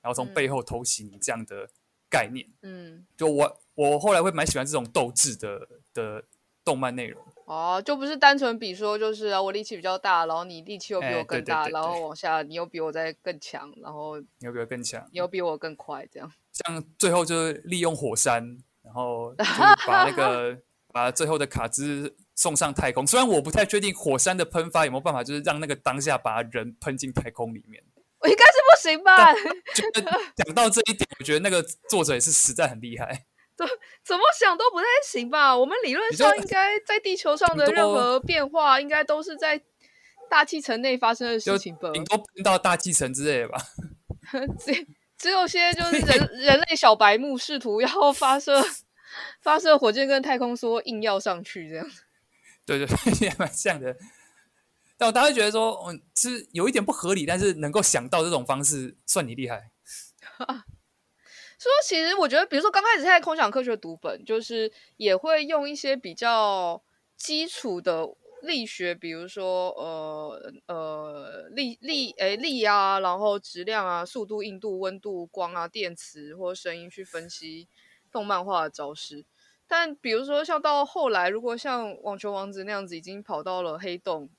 [0.03, 1.67] 然后从背后偷袭你这样的
[2.07, 2.47] 概念。
[2.61, 6.23] 嗯，就我我后来会蛮喜欢这种斗志的的
[6.63, 7.19] 动漫内容。
[7.45, 16.31] 哦，就不是单纯比说，就是啊，我力气比较大，然后你力气又比我更大，欸、对对对对，然后往下你又比我再更强，然后你又比我更强，你又比我更快，这样。
[16.51, 19.43] 像最后就是利用火山，然后 就
[19.87, 20.57] 把那个。
[20.95, 27.83] 把最后的卡兹送上太空，虽然我不太确定火山的喷发有没有办法，就是让那个当下把人喷进太空里面，
[28.19, 29.33] 我 应该是不行吧？
[29.75, 30.01] 就
[30.45, 33.25] 讲到这一点，我觉得那个作者也是实在很厉害。
[33.57, 33.67] 怎
[34.03, 35.57] 怎么想都不太行吧？
[35.57, 39.61] 我们理论上应该在地球上的任何变化，应该都是在
[40.29, 41.91] 大气层内发生的事情吧？
[41.93, 43.57] 顶多喷到大气层之类的吧？
[44.59, 44.87] 只
[45.17, 48.63] 只有些就是人人类小白目试图要发射。
[49.39, 51.87] 发射火箭跟太空梭硬要上去这样，
[52.65, 52.87] 对对，
[53.21, 53.95] 也蛮像的。
[54.97, 59.71] 但我当时觉得说，嗯，是有一点不合理，但是能够想到这种方式，算你厉害。
[61.69, 66.83] 说其实我觉得，比如说刚开始现在空想科学读本，就是也会用一些比较
[67.15, 68.07] 基础的
[68.41, 77.67] 力学，比如说呃呃力力诶力啊，然后质量啊、速度、硬度、温度、光啊、电磁或声音去分析。
[78.11, 79.25] 动漫化的招式，
[79.67, 84.29] 但比如说像到后来，如果像网球王子那样子已经跑到了黑洞，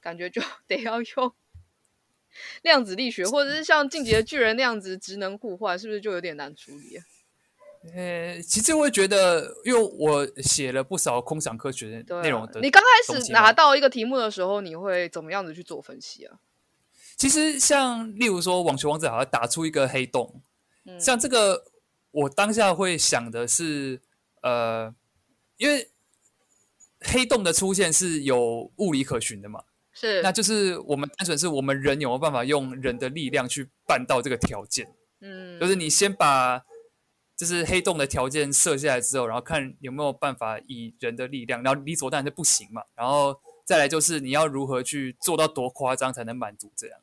[0.00, 1.34] 感觉就 得要用
[2.62, 7.04] 量子力学，或者是像进击的巨人那样子职能互换，是不是就有点难处理啊？
[7.94, 16.38] 呃，其实我会觉得，因为我写了不少空想科学的内容的，你刚开始拿到一个题目的时候，你会怎么样子去做分析啊？
[17.16, 20.42] 其实像例如说网球王子好像打出一个黑洞，
[20.84, 21.64] 嗯、像这个。
[22.14, 24.00] 我当下会想的是，
[24.40, 24.94] 呃，
[25.56, 25.90] 因为
[27.00, 36.62] 黑洞的出现是有物理可循的嘛，是，那就是我们单纯是我们人有没有办法用人的力量去办到这个条件，嗯，就是你先把
[37.36, 46.98] 就是黑洞的条件设下来之后，然后看有没有办法以人的力量，然后理所当然是不行嘛，然后再来就是你要如何去做到多夸张才能满足这样，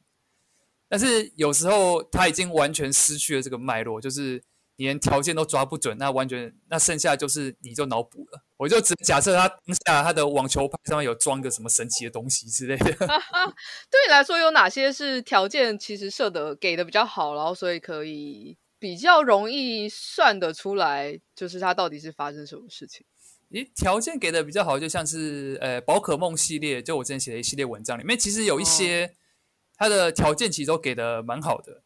[0.87, 4.43] 但是有时候他已经完全失去了这个脉络，就是
[4.75, 4.85] 你。
[4.85, 8.43] 连条件都抓不准，那完全那剩下就是你就脑补了。
[8.61, 12.83] 我就只假设他当下他的网球拍上面有装个什么神奇的东西之类的。
[13.89, 23.03] 对你来说，有哪些是条件其实设的给的比较好，然后所以可以比较容易算得出来，就是它到底是发生什么事情？
[23.49, 29.15] 咦，条件给的比较好，就像是呃宝可梦系列，就我之前写的一系列文章里面，其实有一些
[29.75, 31.81] 它的条件其实都给的蛮好的。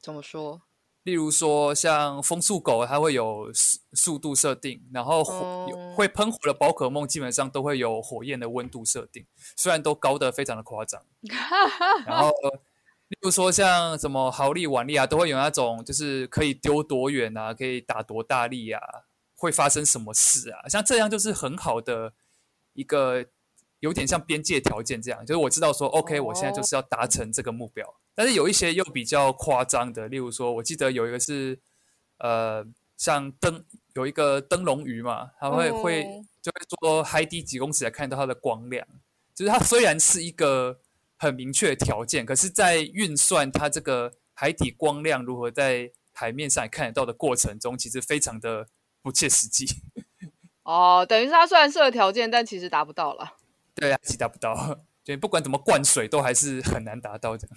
[0.00, 0.62] 怎么说？
[1.06, 9.24] 例如说，像风速狗，它会有速速度设定，然后火、嗯、会喷火的宝可梦基本上都会有火焰的温度设定，
[9.56, 11.00] 虽然都高得非常的夸张。
[12.04, 12.30] 然后，
[13.06, 18.80] 例如说像什么豪利、瓦利啊，都会有那种就是可以丢多远啊，可以打多大力啊，
[19.36, 20.68] 会发生什么事啊？
[20.68, 22.12] 像这样就是很好的
[22.72, 23.26] 一个。
[23.80, 27.86] 有点像边界条件这样，就是我知道说，OK，我现在就是要达成这个目标。
[28.16, 31.60] 但是有一些又比较夸张的，例如说，我记得有一个是，
[32.18, 36.02] 呃，像灯有一个灯笼鱼嘛，它会会
[36.40, 38.84] 就会说海底几公尺才看到它的光亮。
[39.34, 40.80] 就是它虽然是一个
[41.18, 48.66] 很明确的条件，可是，在运算它这个海底光亮如何在海面上看得到的过程中，其实非常的
[49.02, 49.66] 不切实际。
[50.62, 53.36] 哦，等于是它虽然设了条件，但其实达不到了。
[53.74, 57.56] 对啊，其实达不到， 对不管怎么灌水，都还是很难达到这样。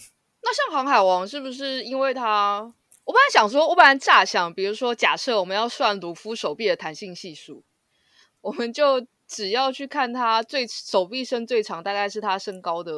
[0.50, 2.74] 那像航海王是不是因为它？
[3.06, 7.64] 我本来想说，我本来乍想，比如说，假设我们要算鲁夫手臂的弹性系数，
[8.41, 12.91] 我们就只要去看他最手臂伸最长，大概是他身高的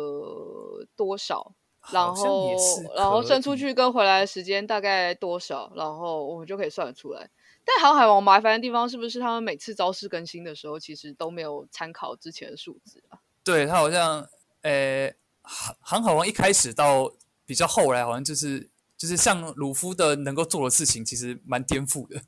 [0.95, 1.53] 多少，
[1.91, 2.55] 然后
[2.95, 7.29] 然后伸出去跟回来的时间大概多少，然后我们就可以算得出来。
[7.65, 13.19] 但航海王麻烦的地方是不是他们每次招式更新的时候，其实都没有参考之前的数字啊？
[13.43, 14.27] 对，他好像，
[14.61, 17.09] 呃，航航海王一开始到
[17.51, 22.21] 比较后来，好像就是就是像鲁夫的能够做的事情，其实蛮颠覆的。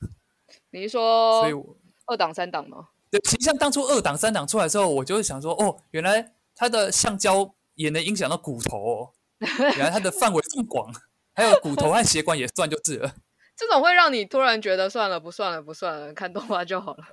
[0.68, 1.74] 你是说，所以我
[2.04, 2.88] 二档三档吗？
[3.10, 10.92] 对，其实像当初二档三档出来之后，我就会想说，哦，原来它的橡胶也能影响到骨头哦，原来它的范围这么广，
[11.32, 13.14] 还有骨头和血管也算就是了。
[13.56, 17.04] 这种会让你突然觉得算了，不算了，不算了，看动画就好了。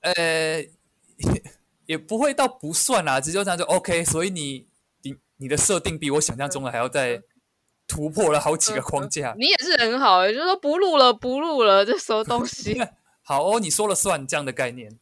[0.00, 1.42] 呃，也，
[1.84, 4.02] 也不会到不算啦，直接这样就 OK。
[4.02, 4.66] 所以你
[5.36, 7.20] 你你的设定比我想象中的还要再
[7.86, 9.34] 突破了好几个框架。
[9.36, 12.80] 你也是很好，就是说不录了，不录了，这什么东 西？
[13.22, 14.98] 好哦，你说了算这样的概念。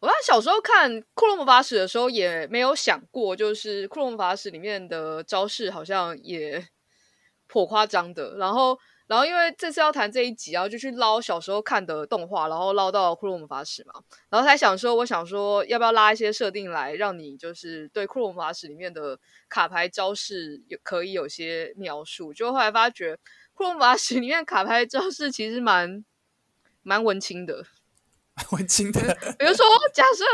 [0.00, 6.66] 我在小时候看《库洛魔法使》的时候，也没有想过，就是《库洛魔法使》里面的招式好像也
[7.46, 8.78] 颇夸张的，然后。
[9.08, 13.94] 然后因为这次要谈这一集，然后就去捞小时候看的动画，然后捞到《库洛魔法使》嘛，
[14.28, 22.34] 然后才想说，我想说要不要拉一些设定来，让你就是对《库洛魔法使》里面的卡牌招式有可以有些描述。
[22.34, 23.14] 就后来发觉，
[23.54, 26.04] 《库洛魔法使》里面卡牌招式其实蛮
[26.82, 27.64] 蛮文青的，
[28.52, 29.00] 文青的。
[29.38, 30.24] 比如说，假设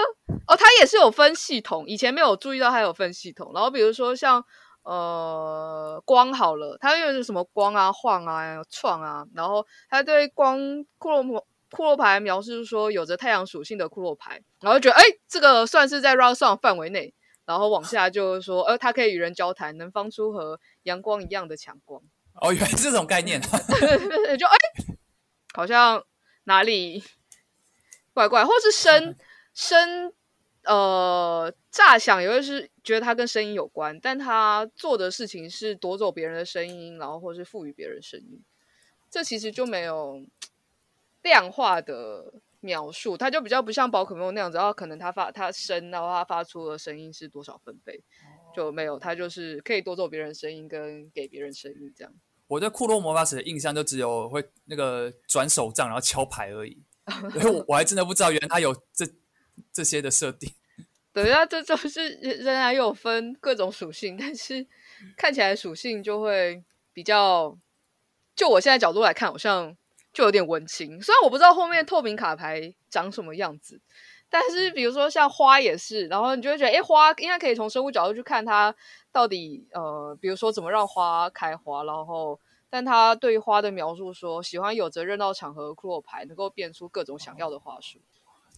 [0.48, 3.52] 哦，它也是有分系统，以前没有注意到它有分系统。
[3.54, 4.44] 然后比如说像。
[4.84, 10.58] 呃，光好了，它又是什么光啊、晃啊、创啊，然后它对光
[10.98, 17.14] 骷髅魔库洛牌描述说有着太阳属性的骷髅牌，然后觉得哎，这个算是在 Round Song 范围内，
[17.46, 22.02] 然后往 下就是说，呃，它可以与人交谈，能放出和阳光一样的强光。
[22.40, 23.40] 哦，原来是这种概念，
[24.38, 24.56] 就哎，
[25.54, 26.04] 好像
[26.44, 27.02] 哪里
[28.12, 29.16] 怪怪，或是声
[29.54, 30.12] 声。
[30.64, 38.42] 呃，乍想也会是觉得它跟声音有关，但他做的事情是夺走别人的声音，然后或是赋予别人声音，
[39.10, 40.24] 这其实就没有
[41.22, 48.02] 量化的描述，它就比较不像宝可梦那样子，然后可能它发它声，然后它发出的声音是多少分贝，
[48.56, 52.12] 就没有，它就是可以夺走别人声音跟给别人声音这样。
[52.46, 56.82] 我对库洛魔法使的印象就只有会那个转手杖然后敲牌而已，
[57.36, 59.06] 因为我我还真的不知道原来它有这。
[59.72, 60.52] 这些的设定，
[61.12, 64.66] 对啊，这就是仍然有分各种属性，但是
[65.16, 67.56] 看起来属性就会比较，
[68.36, 69.76] 就我现在角度来看，好像
[70.12, 71.00] 就有点文青。
[71.02, 73.80] 虽然我不知道后面透明卡牌长什么样子，
[74.28, 78.74] 但是比如说像花也是，然后你就会觉得，哎，花应该可以从生物角度去看它
[79.12, 82.40] 到底，呃，比如说怎么让花开花，然后
[82.70, 88.00] 但它对花的描述说，喜欢有责任到场合的库洛牌，能够变出各种想要的花束。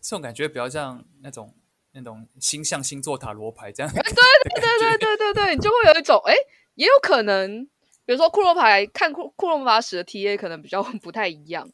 [0.09, 1.53] 这种感觉比较像那种
[1.91, 3.93] 那种星象星座塔罗牌这样。
[3.93, 6.33] 对对对对对对对，你就会有一种哎，
[6.77, 7.65] 也有可能，
[8.05, 11.69] 比如说库洛牌看库库洛魔法使的 TA 可能比较不太一样，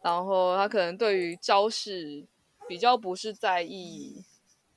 [0.00, 2.24] 然后他可能对于招式
[2.68, 4.24] 比较不是在意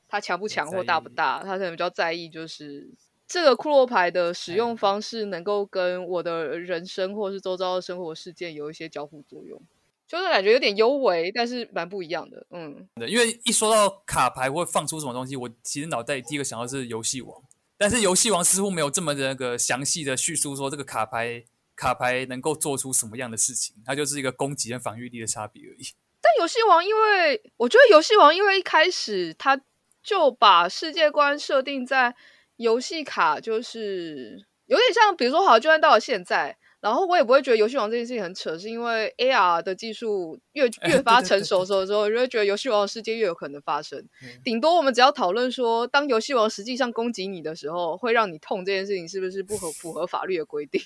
[0.08, 2.90] 他强不强或大不大，他可能比较在意就是
[3.28, 9.62] 这个库洛牌的使用方式能够跟我的人生或是周遭的生活事件有一些交互作用。
[10.08, 12.88] 就是感觉有点幽微，但是蛮不一样的，嗯。
[13.08, 17.42] 因为一说到卡牌会放出什么东西，我其实脑袋里第一个想到是游戏王，
[17.76, 21.44] 但是游戏王似乎没有这么的那个详细的叙述说这个卡牌
[21.76, 25.88] 卡牌能够做出什么样的事情，它就是一个攻击跟防御力的差别而已。
[26.22, 29.60] 但游戏王，因为我觉得游戏王因为一开始他
[30.04, 32.16] 就把世界观设定在
[32.58, 36.58] 游戏卡，就是有点像，比如说好，就算到了现在。
[36.86, 44.08] 然后我也不会觉得游戏王这件事情很扯，是因为 AR 的技术越 越发成熟的时候，之后就会觉得游戏王的世界越有可能发生。
[44.44, 50.80] 顶多我们只要讨论说，当游戏王实际上攻击你的时候，会让你痛这件事情是不是不合符合法律的规定？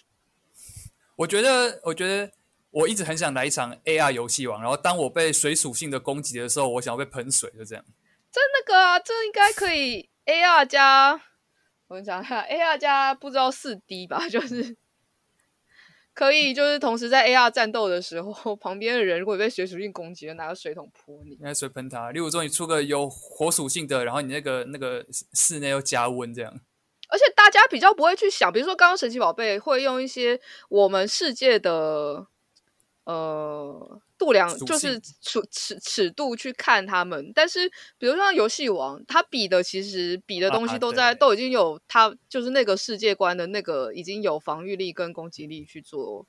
[1.18, 2.32] 我觉得，我觉得
[2.72, 4.62] 我一直很想来一场 AR 游戏王。
[4.62, 7.84] 然后当我被水属性的攻击的时候，我想要被喷水，就这样。
[8.32, 11.22] 这那个啊，这应该可以 AR 加，
[11.90, 14.78] 我跟你讲下 AR 加不知道四 D 吧， 就是。
[16.20, 22.12] 可以，就是同时在 AR 战斗的时候， 旁边的人如果被水属性攻击了，拿个水桶泼你，拿水喷他。
[22.12, 26.52] 例如说，你出个有火属性的，然后你那个那个室内又加温这样。
[27.08, 32.28] 而且大家比较不会去想，比如说刚刚神奇宝贝会用一些我们世界的。
[33.06, 37.68] 呃，度量就是尺尺尺度去看他们，但是
[37.98, 46.28] 比如说像游戏王，他比的其实比的东西都在、啊、都已经有，他就是那个世界观的那个已经有防御力跟攻击力去做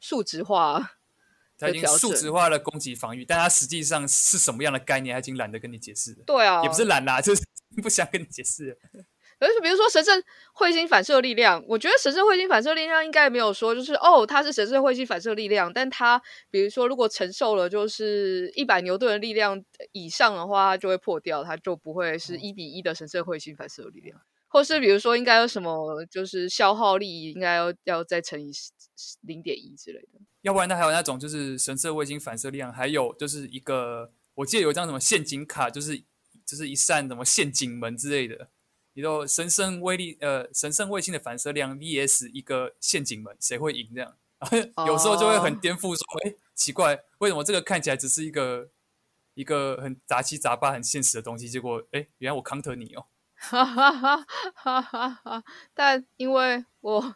[0.00, 0.96] 数值化，
[1.56, 6.24] 他已经数值化了攻击防御，但他实际上是什么样的概念，他已经懒得跟你解释了。
[6.26, 7.42] 对啊，也不是懒啦、啊，就是
[7.80, 8.76] 不想跟你解释。
[9.42, 10.22] 而是比如说神圣
[10.54, 19.62] 彗星反射力量，我觉得神圣彗星反射力量应该没有说就是哦，它是神圣彗星反射力量，但它比如说如果承受了就是一百牛顿的力量
[19.92, 24.20] 以上的话，它就会破掉，它就不会是一比一的神圣彗星反射力量。
[24.48, 28.52] 或是比如说应该有什么，就是消耗力应该要要再乘以
[29.22, 30.20] 零点一之类的。
[30.42, 35.96] 要不然，它还有那种就是神圣彗星反射力量，还有就是一个，我记得有一张什么陷阱卡，就是
[36.44, 38.50] 就是一扇什么陷阱门之类的。
[38.94, 43.88] 你都神圣威力，呃，神圣卫星的反射量 VS 一个陷阱门，谁会赢？
[43.94, 44.14] 这样，
[44.86, 48.68] 有时候就会很颠覆，说，哎、oh.，奇怪，为什么这个看起来只是一个
[49.34, 53.06] 一个很杂七杂八、很现实的东西，结果，哎，原来我 counter 你哦。
[53.34, 55.44] 哈哈哈哈哈哈！
[55.74, 57.14] 但因为我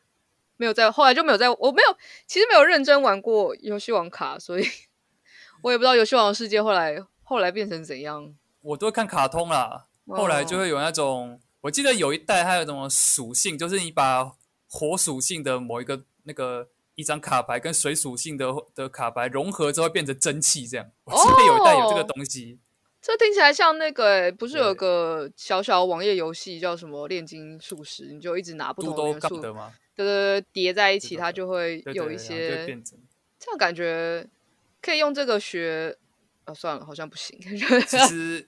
[0.56, 1.96] 没有在，后来就没有在，我没有，
[2.26, 4.66] 其实没有认真玩过游戏王卡，所以
[5.62, 8.34] 我也不知道游戏王的世界后来后来变成怎样。
[8.62, 11.40] 我都会看卡通啦，后来就会有那种。
[11.66, 11.68] Oh.
[11.68, 14.36] 我记得有一代还有什么属性，就是你把
[14.68, 20.88] 火属性的某一个那个一张卡牌跟水属性的的卡牌融合之后变成蒸汽这样。
[21.04, 22.60] 我记得有一代有这个东西。
[23.02, 28.12] 这听起来像那个、欸，不是有个小小网页游戏叫什么炼金术师？
[28.12, 29.52] 你就一直拿不同的元素，对
[29.96, 32.66] 对对，叠在一起，它就会有一些。
[33.40, 34.24] 这样感觉
[34.80, 35.98] 可以用这个学。
[36.44, 37.36] 啊，算了，好像不行。
[37.88, 38.46] 其实，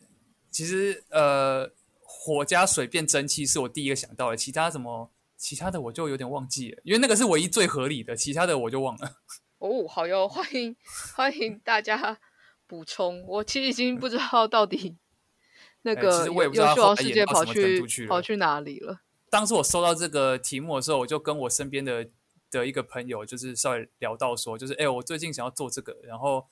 [0.53, 1.69] 其实呃。
[2.11, 9.19] 火加水变蒸汽是我第一个想到的，其他什么其他的我就有点忘记了，因为那个是唯一最合理的，其他的我就忘了。
[9.61, 10.75] 哦，好哟，欢迎
[11.15, 12.19] 欢迎大家
[12.67, 14.97] 补充，我其实已经不知道到底
[15.83, 19.01] 那个游戏王世界跑去跑去哪里了。
[19.29, 22.09] 当时我收到这个题目的时候，我就跟我身边的
[22.51, 26.47] 的一个朋友就是稍微聊到说，就是哎，我最近想要做这个，然后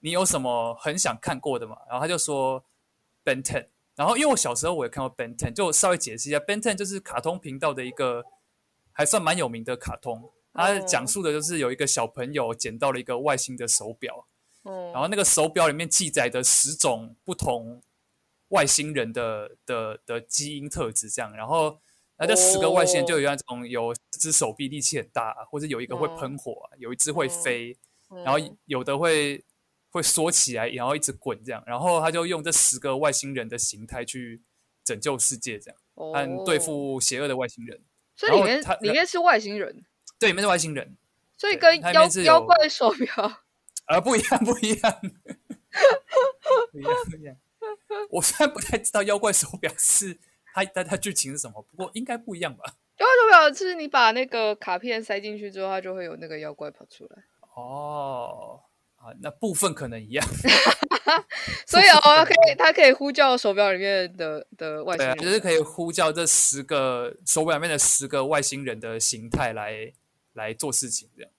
[0.00, 1.76] 你有什么很想看过的嘛？
[1.86, 2.64] 然后他就说
[3.22, 3.66] Ben Ten。
[3.96, 8.22] 然后，因为我小时候我也看过 Ben Ten，就稍微解释一下，Ben Ten 就是卡通频道的一个
[8.92, 10.30] 还算蛮有名的卡通。
[10.52, 14.26] 它讲述的就是有一个小朋友捡到了一个外星的手表，
[14.62, 17.82] 然后那个手表里面记载的十种不同
[18.48, 21.34] 外星人的的的基因特质，这样。
[21.34, 21.78] 然后
[22.18, 27.74] 那这十个外星人就有那种有四只手臂、力气很大，或者有一个会喷火，有一只会飞，
[28.24, 29.42] 然后有的会。
[29.96, 34.42] 会缩起来，然后一直滚这样，然后他就用这十个外星人的形态去
[34.84, 37.80] 拯救世界，这样，和对付邪恶的外星人。
[38.14, 39.84] 所以里面里面是外星人，
[40.18, 40.96] 对，里面是外星人，
[41.36, 43.12] 所以跟妖妖怪手表
[43.86, 45.00] 啊 不一样，不一样，
[46.72, 47.36] 不一样，不一样。
[48.10, 50.18] 我虽然不太知道妖怪手表是
[50.54, 52.64] 它但它剧情是什么，不过应该不一样吧？
[52.98, 57.24] 妖怪手表是你把那个卡片塞进去之后，它就会有那个妖怪跑出来。
[57.54, 58.60] 哦。
[59.20, 60.26] 那部分可能一样，
[61.66, 69.92] 所以哦，可以，它可以呼叫手表里面的的外星人，就是可以呼叫这十个手表里面的十个外星人的形态来
[70.34, 71.30] 来做事情，这样。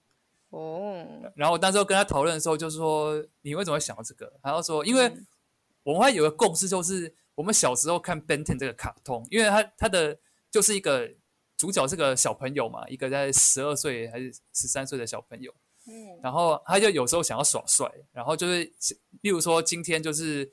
[0.50, 1.06] 哦。
[1.36, 4.32] 然后我当时跟他讨论的时候，就是说你为什么会想到这个？
[4.42, 5.12] 然后说，因为
[5.82, 10.18] 我们会有个共识，就是我们小时候看 Ben Ten 这个卡通，因为他他的
[10.50, 11.10] 就是一个
[11.56, 15.52] 主角是个小朋友嘛，一个在十二岁还是十三岁的小朋友。
[15.88, 18.70] 嗯，然后他就有时候想要耍帅，然后就是，
[19.22, 20.52] 例如说今天就是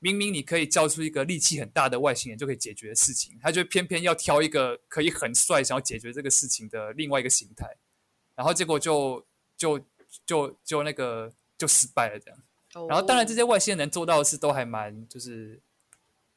[0.00, 7.64] 明明你可以叫出一个力气很大的外星人就可以解决的事情，他就偏偏要挑一个可以很帅想要解决这个事情的另外一个形态，
[8.34, 9.24] 然后结果就
[9.56, 9.80] 就
[10.26, 12.38] 就就那个就失败了这样。
[12.88, 15.60] 然后当然这些外星人能做到的事都还蛮就是，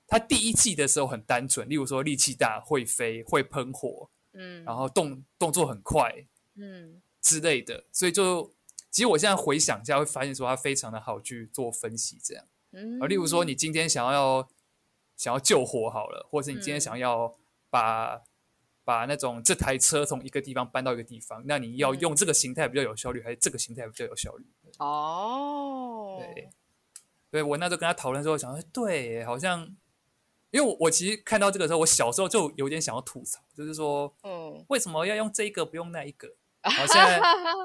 [0.08, 6.14] 他第一季的时候很单纯，例如说力气大、会飞、会喷火，嗯，然后动动作很快，
[6.56, 7.02] 嗯。
[7.22, 8.52] 之类的，所以就
[8.90, 12.46] 其实我现在回想一下，会发现说它非常的好去做分析，这样。
[12.72, 13.02] 嗯。
[13.02, 14.48] 而例如说，你今天想要
[15.16, 17.36] 想要救火好了，或者是你今天想要
[17.70, 18.22] 把、嗯、
[18.84, 24.46] 把那种这台车从一个地方搬到一个地方，那你要用这个形态比较有效率，还是这个形态比较有效率？
[24.80, 26.18] 哦。
[26.20, 26.50] 对。
[27.32, 29.64] 对，我那时候跟他讨论之后，想说，对，好像，
[30.50, 36.28] 因为我我其实看到这个时候，我小时候就有点想要吐槽，就是说，嗯，为什么要用这一个不用那一个？
[36.62, 37.22] 好，现在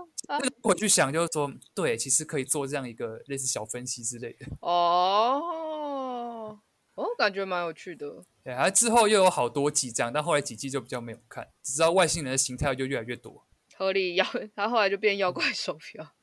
[0.63, 4.47] 我去想，就是说，对，其实可以做这样一个类似小分析之类的。
[4.63, 6.59] 哦，
[6.95, 8.23] 哦，感觉蛮有趣的。
[8.45, 13.45] 对，然后之后又有好多季这样，但后来几季就比较没有看，只知道外星人的形态就越来越多。
[13.77, 14.25] 合理妖，
[14.55, 16.15] 他后来就变妖怪手表，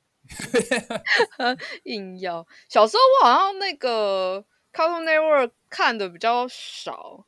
[1.84, 2.48] 硬要。
[2.70, 7.26] 小时候我好像那个 Cartoon Network 看的比较少，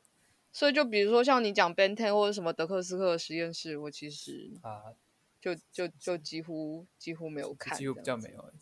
[0.53, 4.95] 所以就比如说像你讲 Ben Ten 或者什么德克斯克实验室，我其实啊。
[5.43, 8.53] 就就就几乎几乎没有看，几乎比较没有。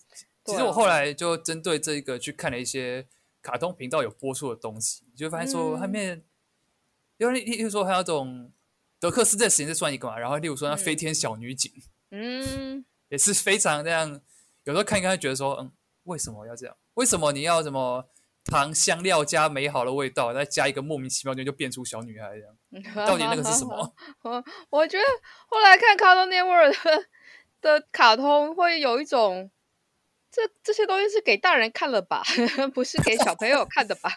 [0.43, 3.07] 其实我后来就针对这个去看了一些
[3.39, 6.25] 卡通频道有播出的东西，就会发现说，后面，
[7.17, 8.51] 因为例如说还有种
[8.99, 11.71] 德克斯这实验室算一个嘛，然后例如说那飞天小女警，
[12.09, 14.19] 嗯， 也是非常这样。
[14.63, 15.71] 有时候看一看，觉得说，嗯，
[16.05, 16.75] 为什么要这样？
[16.95, 18.09] 为什么你要什么
[18.45, 22.57] 糖香料加美好的味道，再加一个莫名其妙就就变出小女孩这样？
[22.95, 23.93] 到底那个是什么？
[24.23, 25.03] 我 我觉得
[25.47, 27.05] 后来看 Cartoon Network 的
[27.61, 29.51] 的卡通会有一种。
[30.33, 32.23] 这这些东西是给大人看了吧，
[32.73, 34.13] 不是给小朋友看的吧？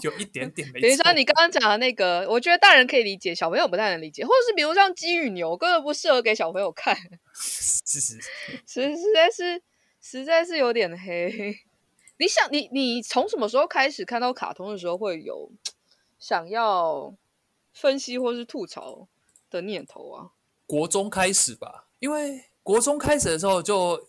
[0.00, 0.86] 有，有一点点没错。
[0.86, 4.22] 比如说你刚刚讲的那个，我觉得大人可以理解，小朋友不太能理解。
[4.24, 6.96] 或者是比如像鸡与牛，根本不适合给小朋友看。
[7.34, 8.20] 是是，
[8.64, 9.60] 实实在是
[10.00, 11.56] 实在是有点黑。
[12.20, 15.50] 你想，你你从什么时候开始看到卡通的时候会有
[16.20, 17.12] 想要
[17.72, 19.08] 分析或是吐槽
[19.50, 20.30] 的念头啊？
[20.66, 24.08] 国中开始吧，因为国中开始的时候就。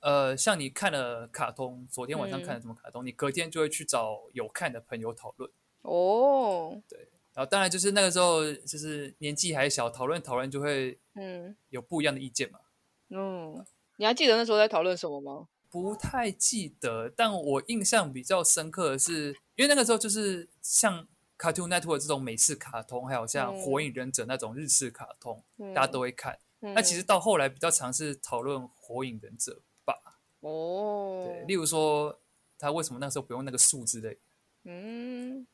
[0.00, 5.50] 呃，像你看了卡通，昨天晚上看了什么卡通，嗯、你隔天就会去找有看的朋友讨论。
[5.82, 12.60] 哦，对，然后当然就是那个时候，就是年纪还小，讨论讨论就会，嗯，有不一样的意见嘛。
[13.08, 13.66] 嗯，
[13.96, 15.48] 你还记得那时候在讨论什么吗？
[15.70, 21.08] 不太记得，但我印象比较深刻的是，因为那个时候就是像
[21.38, 26.38] Cartoon Network 这种美式卡通，还有像火影忍者那种日式卡通，嗯、大家都会看。
[26.60, 29.60] 嗯、那其实到后来比较尝试讨论火影忍者。
[29.84, 29.94] 吧
[30.40, 32.18] 哦，对，例如说
[32.58, 34.18] 他为什么那时候不用那个树之类，
[34.64, 35.46] 嗯，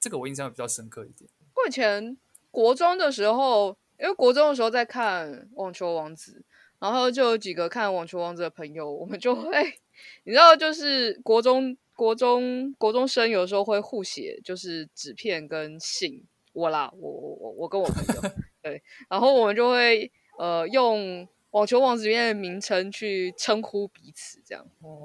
[0.00, 1.28] 这个我印象比较深刻一点。
[1.54, 2.16] 我以前
[2.50, 6.40] 国中的时候，因为国中的时候在看《网球王子》，
[6.80, 9.80] 然后就有几个看《网球王子》的朋友，我们就会，
[10.24, 16.22] 你知道，就是国中国中国中生有时候会互写，就是纸片跟信，
[16.52, 18.22] 我啦，我我我我跟我朋友，
[18.62, 21.26] 对，然后我们就会呃用。
[21.52, 24.62] 网球王子里面的名称去称呼彼此，这样，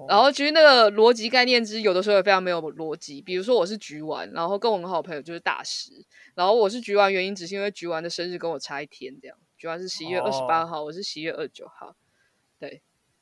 [0.09, 3.21] 然后其实那个逻辑概念之有的时候也非常没有逻辑。
[3.21, 5.93] 比如说我是局丸，然后跟我很好的朋友就是大师，
[6.35, 11.95] 然后我是局丸原因只是因为局丸的生日跟我差一天，这样，菊丸是十一月二十八号，我是十一月二十九号，
[12.59, 12.81] 对，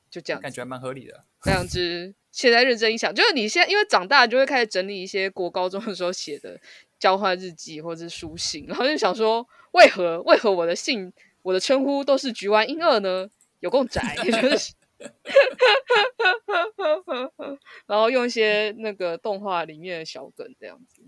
[0.09, 1.23] 就这样，感觉还蛮合理的。
[1.41, 6.59] 这样子，现在认真一想，就是你现在因为长大就会开始整理一些国高中的时候写的
[6.99, 11.13] 交换日记或者是书信，然后就想说，为何为何我的信。
[11.41, 13.29] 我的称呼都是菊丸英二呢，
[13.61, 14.23] 有够宅，就
[14.57, 14.73] 是，
[17.87, 21.01] 然后用一些那个动画里面的小梗这样子，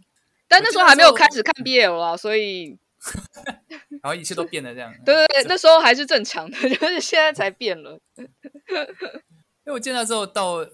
[0.47, 2.78] 但那时候还没有开始看 BL 啊，所以，
[4.02, 4.93] 然后一切都变了这样。
[5.06, 7.99] 对对对，那时候还是正常的， 就是现在才变了。
[8.16, 10.66] 因为我见到之后到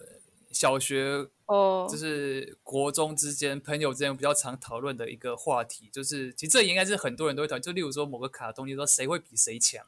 [0.51, 1.27] 小学。
[1.47, 1.89] 哦，oh.
[1.89, 9.85] 就是国中之间朋友之间比较常讨论的一个话题，就是其实这应该是很多人都会讨论，就例如说某个卡通，你说谁会比谁强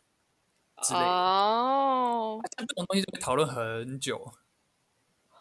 [0.81, 2.65] 之类的哦，像、oh.
[2.65, 4.31] 这种东西就会讨论很久。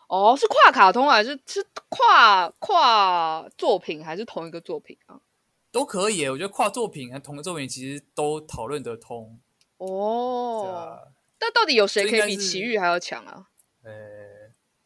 [0.08, 5.20] 哦，oh, 是跨卡通还是是跨跨作品还是同一个作品啊？
[5.70, 9.38] 都可以，我觉得跨作品和同一个作品其实都讨论得通。
[9.76, 10.66] 哦，oh.
[10.66, 10.98] 啊、
[11.38, 13.48] 但到底有谁可以比奇遇还要强啊？
[13.84, 13.92] 呃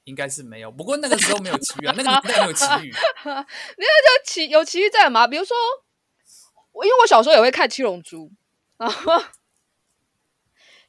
[0.04, 2.92] 应该是没有，不过那个时候没有奇遇啊，那个时候没有奇遇。
[3.24, 5.28] 那个叫奇有奇遇在吗？
[5.28, 5.56] 比如说，
[6.72, 8.30] 我因为我小时候也会看七龙珠
[8.78, 8.88] 啊，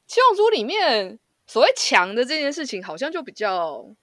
[0.08, 3.96] 七龙珠里面所谓强的这件事情，好像就比较。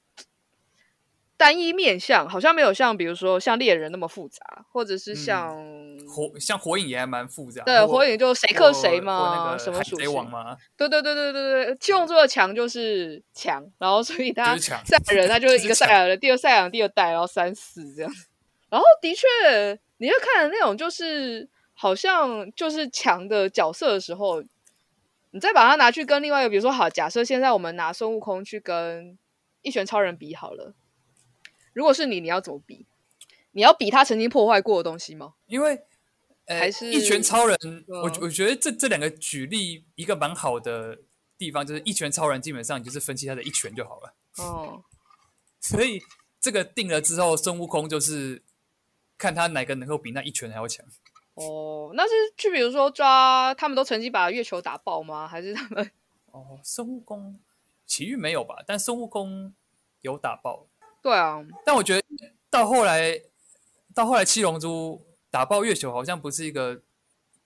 [1.41, 7.63] 单一面向好像没有像比如说像猎人那么复杂，或者是像、嗯、火像火影也还蛮复杂。
[7.65, 10.55] 对，火影就谁克谁嘛，那个什么属性吗？
[10.77, 18.13] 对对对对对对，七龙珠的强就是强，然后所以他赛亚人他就是一个赛亚人，第二赛亚人第二代，然后三四这样。
[18.69, 19.27] 然后的确，
[19.97, 24.43] 你会看那种就是好像就是强的角色的时候，
[25.31, 29.17] 你再把它拿去跟另外一个，比如说好，假设现在我们拿孙悟空去跟
[29.63, 30.75] 一拳超人比好了。
[31.73, 32.87] 如果是你，你要怎么比？
[33.53, 35.35] 你要比他曾经破坏过的东西吗？
[35.47, 35.83] 因为，
[36.45, 40.99] 呃、还是一拳超人，嗯、我我觉得这这两个举例一个蛮好的
[41.37, 44.15] 地方，就是一拳超人基本上你就是分析他的一拳就好了。
[44.39, 44.85] 哦，
[45.61, 46.01] 所以
[46.41, 48.41] 这个定了之后，孙悟空就是
[49.19, 50.87] 看他哪个能够比那一拳还要强。
[51.35, 55.27] 哦，那是去比如说抓他们都曾经把月球打爆吗？
[55.27, 55.91] 还是他们？
[56.27, 57.41] 哦，孙悟空
[57.85, 58.63] 奇遇没有吧？
[58.65, 59.53] 但孙悟空
[60.03, 60.69] 有打爆。
[61.03, 62.03] 对啊，但我觉得
[62.51, 63.21] 到后来，
[63.95, 66.83] 到后来七龙珠打爆月球好像不是一个，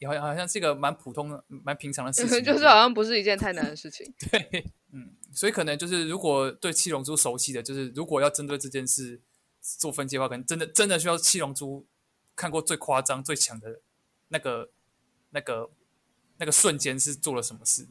[0.06, 4.12] 好像好像是一个蛮普通的、蛮平常的事情， 就是好像不是一件太难的事情。
[4.30, 9.20] 对，嗯，所以可能就是如果对七龙珠熟悉的，就是如果要针对这件事
[9.60, 11.86] 做分析的话，可能真的真的需要七龙珠
[12.34, 13.80] 看过最夸张、最强的
[14.28, 14.70] 那个、
[15.30, 15.70] 那个、
[16.38, 17.86] 那个瞬间是做了什么事。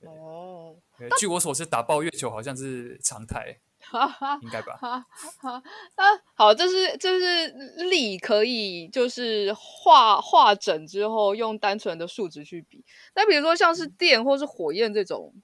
[0.00, 0.76] 哦，
[1.18, 3.58] 据我所知，打爆月球好像是常态。
[3.82, 4.76] 哈哈，应该吧。
[4.80, 5.06] 哈
[5.40, 5.62] 哈，
[5.96, 7.48] 那好，这是这是
[7.90, 12.84] 力可以就是画画整之后用单纯的数值去比。
[13.14, 15.34] 那比如说像是电或是火焰这种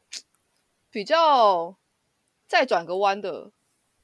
[0.90, 1.76] 比较
[2.46, 3.50] 再转个弯的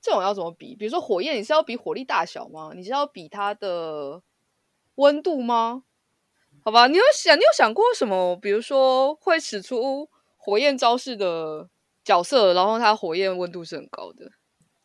[0.00, 0.74] 这种要怎么比？
[0.76, 2.72] 比如说火焰，你是要比火力大小吗？
[2.74, 4.22] 你是要比它的
[4.96, 5.84] 温度吗？
[6.62, 8.36] 好吧，你有想，你有想过什么？
[8.36, 11.68] 比如说会使出火焰招式的
[12.04, 14.30] 角色，然后他火焰温度是很高的。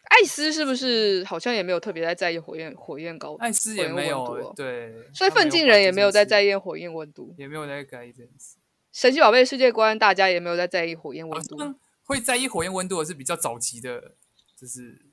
[0.09, 3.35] 艾斯是不是好像也没有特别在在意火焰火焰高？
[3.35, 8.57] 艾斯也没有、哦、对，所以奋进人也没有在在意火焰温度，也没有在在意这件事。
[8.91, 11.57] 神奇宝贝世界观大家也没有在在意火焰温度，
[12.03, 14.15] 会在意火焰温度的是比较早期的，
[14.55, 15.05] 就是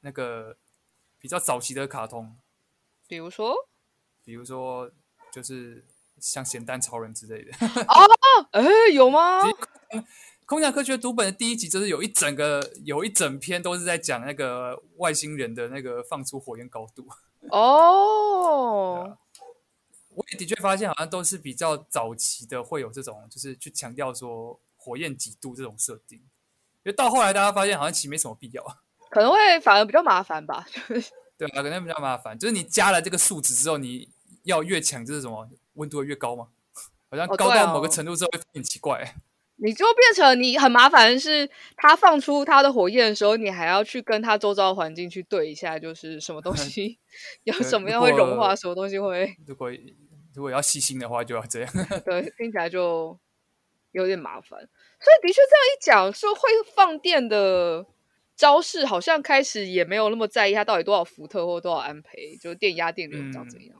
[0.00, 0.56] 那个
[1.20, 2.36] 比较早期的卡通，
[3.06, 3.54] 比如说，
[4.24, 4.90] 比如说
[5.32, 5.84] 就是
[6.18, 7.52] 像咸蛋超人之类的
[7.86, 9.42] 哦，哎，有吗？
[10.50, 17.06] 空想科学读本的第一集就是有一整个有一整篇都是在讲那个外星人的那个放出火焰高度
[17.50, 19.06] 哦。
[20.10, 20.16] Oh.
[20.16, 26.26] 我也的确发现好像都是比较早期的会有这种，就是去强调说火焰几度这种设定，因
[26.86, 28.60] 为到后来大家发现好像其实没什么必要，
[29.08, 30.66] 可能会反而比较麻烦吧。
[31.38, 34.10] 对啊，可能比较麻烦，就是你加了这个数值之后，你
[34.42, 36.48] 要越强就是什么温度会越高吗？
[37.08, 38.98] 好像高到某个程度之后会很奇怪。
[38.98, 39.08] Oh,
[39.62, 46.98] 你就变成你很麻烦是，他放出他的火焰的时候，你还要去跟他周遭环境去对一下，就是什么东 西
[47.44, 49.34] 有什么样会融化，什么东西会。
[49.46, 49.70] 如果
[50.34, 51.70] 如果要细心的话，就要这样。
[52.04, 53.18] 对， 听起来就
[53.92, 54.58] 有点麻烦。
[54.58, 56.40] 所以的确这样一讲，说会
[56.74, 57.84] 放电的
[58.36, 63.79] 招式，好像开始也没有那么在意它到底多少伏特或多少安培，就是电压、电流长怎样。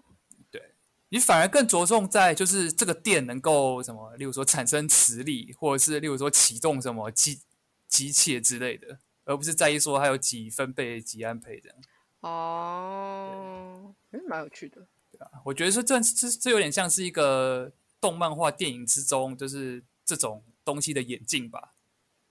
[1.11, 7.41] 嗯你反而更着重在就是这个电能够什么，例如说产生磁力，或者是例如说启动什么机
[7.89, 11.79] 机械之类的，而不是在意说它有几分贝、几安培这样。
[12.21, 14.87] 哦，嗯，蛮有趣的。
[15.11, 21.75] 对啊，我觉得说这这这有点像是一个动漫画电影之中，就是这种东西的演进吧。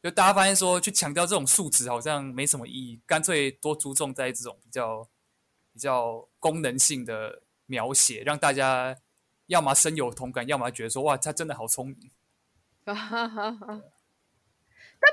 [0.01, 5.05] 就大家发现说，去强调这种数值好像没什么意义，干脆多注重在这种比较
[5.73, 7.41] 比较功能性的。
[7.69, 8.97] 描写让大家
[9.45, 12.11] 要么深有同感，要么觉得说哇，他真的好聪明。
[12.85, 12.95] 那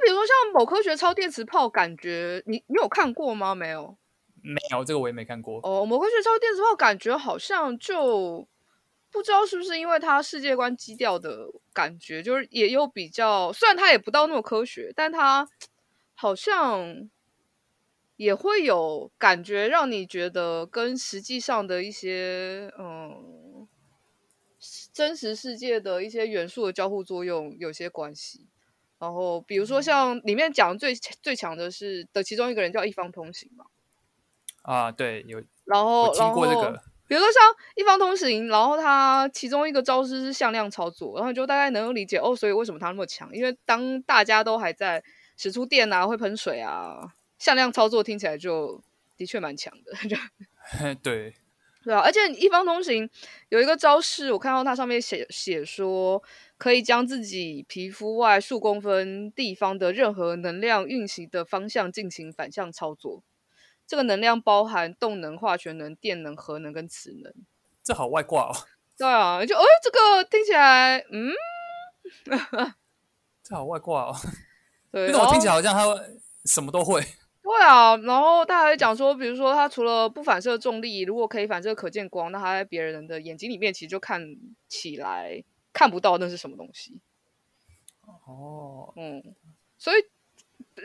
[0.03, 3.55] 比如说像某科学超电磁炮，感觉你你有看过吗？
[3.55, 3.99] 没有，
[4.43, 5.61] 没有，这个我也没看过。
[5.63, 8.49] 哦，某科学超电磁炮感觉好像就
[9.11, 15.47] 不知道是不是因为它世界观基调的感觉，就是也有比较，虽然它也不到那么科学，但它
[16.15, 17.11] 好像。
[18.17, 23.67] 也会有感觉，让你觉得跟实际上的一些嗯
[24.93, 28.47] 真实世界的一些元素的交互作用有些关系。
[28.99, 33.67] 然后，比如说像里面讲最最强的是的其中一个人叫一方通行嘛。
[34.63, 35.43] 啊，对，有。
[35.67, 36.83] 然后，听过这个。
[37.07, 37.43] 比如说像
[37.77, 43.31] 一方通行，然后他其中一个招式是向量操作，然后就大概能够理解哦，所以为什么他那么强？
[43.33, 45.05] 因为当大家都还在
[45.37, 47.13] 使出电啊，会喷水啊。
[47.47, 48.83] 向量操作听起来就
[49.17, 50.17] 的确蛮强的， 就
[51.01, 51.33] 对
[51.85, 53.09] 对啊，而且一方通行
[53.51, 56.21] 有一个招式，我看到它上面写写说，
[56.59, 63.23] 可以将自己皮肤外数公分地方的任何能量运行的方向进行反向操作。
[63.87, 67.33] 这个能量包含动能、化学能、电能、核能跟磁能。
[67.85, 68.53] 这好外挂哦。
[68.99, 71.33] 对啊，就哎，这个听起来，嗯，
[73.45, 74.17] 这好外挂哦。
[74.91, 75.85] 对，那我听起来好像他
[76.45, 77.01] 什么都会。
[77.47, 84.21] 对啊，然后他还讲说，比如说他除了不反射重力，如果可以反射可见光，那他在别人的眼睛里面其实就看
[84.69, 86.99] 起来看不到那是什么东西。
[88.27, 89.23] 哦，嗯，
[89.79, 90.03] 所以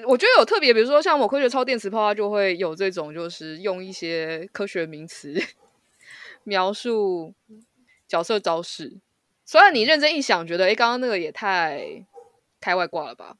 [0.05, 5.34] 我觉得有特别，比如说像某科学超电磁炮，它就会有这种，就是用一些科学名词
[6.45, 7.34] 描述
[8.07, 8.99] 角色招式。
[9.45, 12.05] 虽然你认真一想，觉得哎，刚刚那个也太
[12.59, 13.38] 开外挂了吧。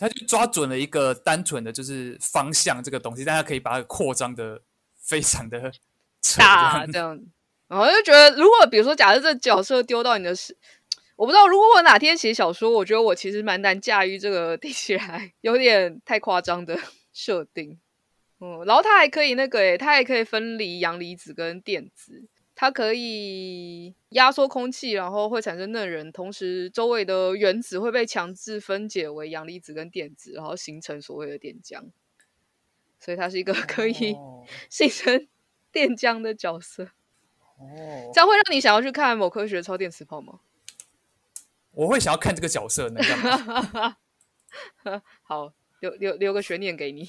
[0.00, 4.62] 他就抓准了一个单纯的就是方向这个东西，但他可以把它扩张的
[4.96, 5.70] 非常的
[6.38, 7.20] 大这样，
[7.68, 10.56] 然后就觉得，如果比如说，假设这角色丢到你的是，
[11.16, 16.78] 我不知道，如果我哪天写小说，我觉得我其实蛮难驾驭这个听起来有点太夸张的
[17.12, 17.78] 设定，
[18.40, 22.24] 嗯，然后它还可以那个诶，它还可以分离阳离子跟电子。
[22.60, 31.84] 它可以压缩空气，然后会产生嫩人，同时周围的原子会被强制分解为阳离子跟电子，然后形成所谓的电浆。
[32.98, 34.14] 所以它是一个可以
[34.68, 35.26] 形成
[35.72, 36.84] 电浆的角色。
[37.56, 40.40] 哦，这样会让你想要去看某科学超电磁炮吗？
[41.72, 43.00] 我会想要看这个角色呢。
[45.22, 47.08] 好，留留留个悬念给你。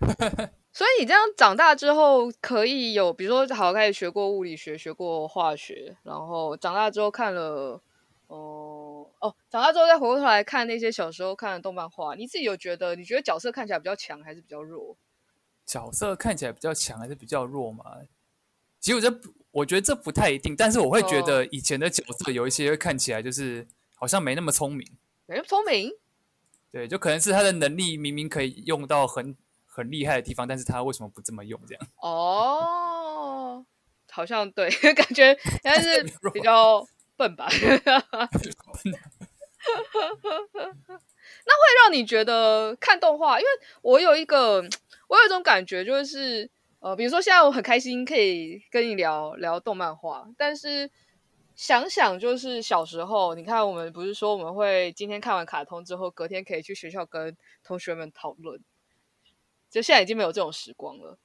[0.80, 7.78] 所以你这样长大之后，可以有，比如说，好开始学过物理学，学过化学，然后长大之后看了，
[8.28, 14.96] 哦、呃、哦，长大之后再回过头来看那些小时候看的动漫画，你自己有觉得，你觉得角色看起来比较强还是比较弱？
[15.66, 17.84] 角色看起来比较强还是比较弱嘛？
[18.80, 19.20] 其实我觉得
[19.50, 24.90] 我觉得这不太一定，但是我会觉得以前的角色有一些看起来就是好像没那么聪明，
[25.26, 25.92] 没那么聪明。
[26.70, 29.36] 对，就可能是他的能力明明可以用到很
[29.72, 31.58] 很厉害的地方，但是他为什么不这么用？
[31.66, 33.64] 这样 哦，
[34.10, 36.02] 好像对， 感觉 但是
[36.34, 36.84] 比较
[37.16, 37.48] 笨吧。
[41.44, 43.50] 那会让你觉得看动画，因为
[43.82, 44.60] 我有一个，
[45.08, 46.50] 我有一种感觉，就是
[46.80, 50.90] 呃，比如说现在我很开心可以跟你聊聊动漫画，但是
[51.54, 58.60] 想想就是小时候，你看我们不是说我们会今天看完卡通之后，隔天可以去学校跟同学们讨论，
[59.70, 61.18] 就现在已经没有这种时光了。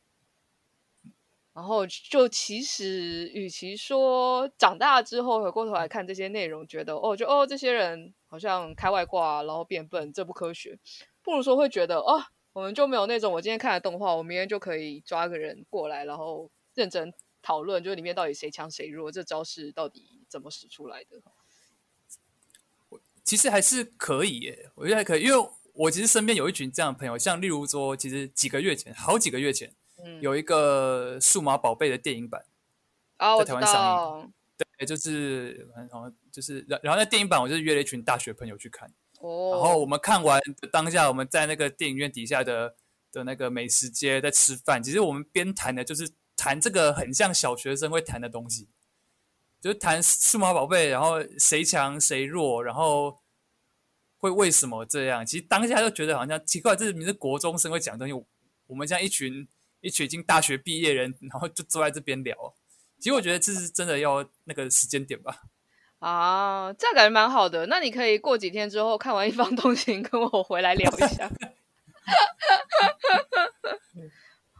[1.53, 10.77] 然后就其实，与其说长大之后回过头来看这些内容，觉得哦，就哦这些人好像开外挂，然后变笨，这不科学，
[11.23, 12.21] 不如说会觉得哦，
[12.51, 21.21] 我们就没有那种我今天看的动画，我明天就可以抓个人过来，然后认真讨论，就是里面到底谁强谁弱，这招式到底怎么使出来的？
[23.23, 29.73] 其实还是可以耶，我觉得还可以，因为我其实身边有一群这样的朋友，像例如说，其实几个月前，好几个月前。
[30.21, 32.45] 有一个数码宝贝的电影版
[33.17, 34.33] 啊，在台湾上映。
[34.77, 38.87] 对，就是然后就是然然后那电影版，我就是约了一群大学朋友去看。
[39.19, 39.51] 哦。
[39.53, 40.39] 然后我们看完
[40.71, 42.75] 当下，我们在那个电影院底下的
[43.11, 44.83] 的那个美食街在吃饭。
[44.83, 48.67] 其实我们边谈的就是谈这个很像小学生会谈的东西，
[49.59, 53.17] 就是谈数码宝贝，然后谁强谁弱，然后
[54.25, 55.25] 会为什么这样。
[55.25, 58.13] 其实当下就觉得好像奇怪，这是你是国中生会讲东西。
[58.67, 59.47] 我们像一群。
[59.81, 62.35] 一群已经大学毕业人，然后就坐在这边聊。
[62.97, 65.43] 其实我觉得这是真的要那个时间点吧。
[65.99, 67.67] 啊，这样感觉蛮好的。
[67.67, 71.29] 那你可以过几天之后看完《一方通行》，跟我回来聊一下。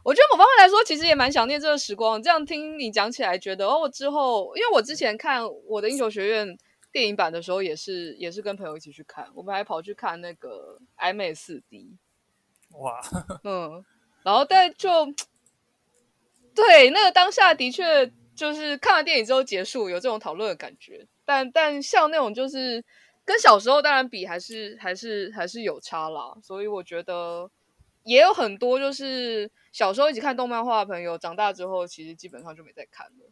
[0.04, 2.22] 我觉得某方面来说，其实也蛮想念这个时光。
[2.22, 6.56] 这样听你讲起来，觉得哦，之后因为我之前看我的英雄学院
[6.96, 11.94] 电影版的时候，也是也是跟朋友一起去看，我们还跑去看那个 IMAX 四 D。
[12.72, 12.98] 哇，
[13.44, 13.84] 嗯。
[14.22, 15.04] 然后，但就
[16.54, 21.06] 对那个当下的确就是看完电影之后结束，有这种讨论的感觉。
[21.26, 22.82] 但但像那种就是
[23.26, 26.34] 跟小时候当然比，还是还是还是有差啦。
[26.42, 27.50] 所以我觉得
[28.04, 33.30] 也有很多就是小时候一起看动漫画的朋友，长大之后其实基本上就没再看了。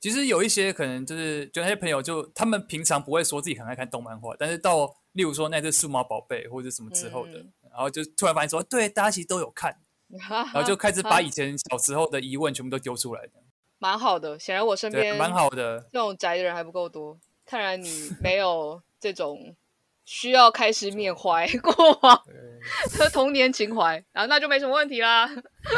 [0.00, 9.76] 其实有一些可能就是就那些朋友就，他们平常不会说自己很爱看动漫画，但是到例如说那只数码宝贝或者什么之后的，嗯、然后就突然发现说，对，大家其实都有看。
[10.08, 13.32] 然后就开始把以前小时候的疑问全部都丢出来的，
[13.78, 14.38] 蛮好的。
[14.38, 17.18] 显然我身边蛮好的 这种宅的人还不够多。
[17.44, 19.54] 看来你没有这种
[20.10, 22.24] 需要开始缅怀 过往
[22.98, 25.28] 的 童年情怀，然后那就没什么问题啦。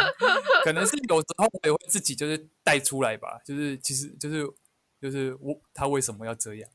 [0.62, 4.48] 可能是有时候我也会自己就是带出来吧，就是其实就是
[5.02, 6.70] 就是我他为什么要这样？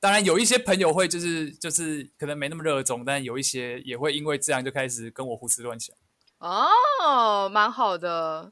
[0.00, 5.94] 当然有一些朋友会就是就是可能没那么热衷，但有一些也会因为这样就开始跟我胡思乱想。
[6.38, 8.50] 哦，蛮好的，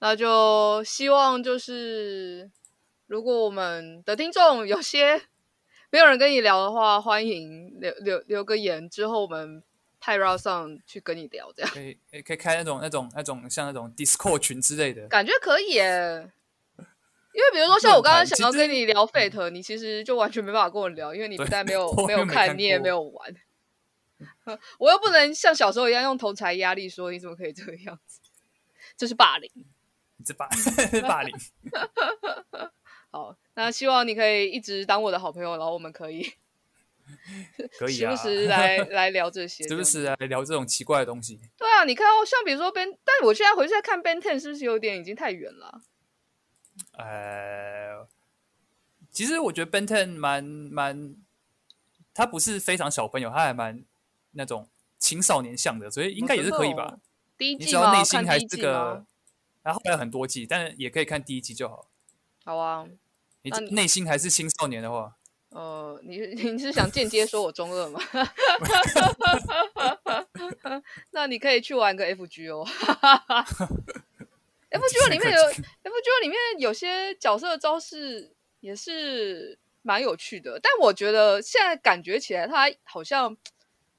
[0.00, 2.50] 那就希望就是，
[3.06, 5.22] 如果我们的听众有些
[5.92, 9.62] 没有人跟你聊的话，欢迎留留留个言，之后我们
[10.00, 16.32] 派 RA 上去跟你聊，这样可以可以开那种那种那种像那种 Discord 群之类的，感觉可以耶。
[17.34, 23.34] 因为比如说像我刚刚想要跟你聊 Fate，你其实就完全没办法跟我聊，因为你不但没有没有看，你也没有玩。
[24.78, 28.20] 我又不能像小时候一样用同才压力说，你怎么可以这个样子？
[28.96, 29.50] 这是霸凌，
[30.24, 31.34] 这霸凌 霸凌。
[33.12, 36.32] 好，那希望你可以一直当我的好朋友，然后我们可以
[37.78, 41.38] 可以、啊、时不时来 来聊这些，时不时来聊这种奇怪的东西。
[41.56, 45.80] 对啊，你看哦，像比如说 Ben，但我现在回去再看 Ben Ten，是不是有点已经太远了？
[46.98, 48.08] 呃，
[49.12, 51.14] 其实我觉得 Ben Ten 蛮蛮，
[52.12, 53.84] 他不是非常小朋友，他还蛮。
[54.34, 54.66] 那种
[54.98, 56.98] 青少年向的，所以应该也是可以吧。
[57.36, 59.04] 第一季你只要内心还个，
[59.62, 61.86] 然后还有很多季，但是也可以看第一季就好。
[62.44, 62.84] 好啊，
[63.42, 65.16] 你内心还是青少年的话，
[65.50, 66.18] 呃，你
[66.52, 68.00] 你是想间接说我中二吗？
[71.12, 72.66] 那你可以去玩个 FGO。
[74.70, 83.36] FGO 里面有 FGO 里面有些角色的招式也是蛮有趣的，但我觉得现在感觉起来，它好像。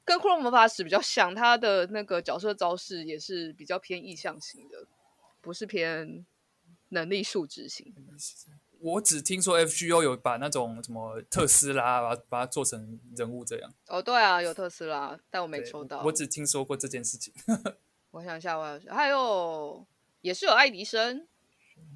[0.06, 4.86] 跟《骷髅魔法使》比较像，它的那个角色招式也是比较偏意向型的，
[5.40, 6.26] 不是偏
[6.94, 7.94] 能力数值型。
[8.80, 13.74] 我只听说 FGO 有把那种什么特斯拉把把它做成人物这样。
[13.88, 16.02] 哦，对啊，有特斯拉，但我没抽到。
[16.04, 17.34] 我只听说过这件事情。
[18.12, 19.86] 我想一下，我想，还有
[20.22, 21.28] 也是有爱迪生。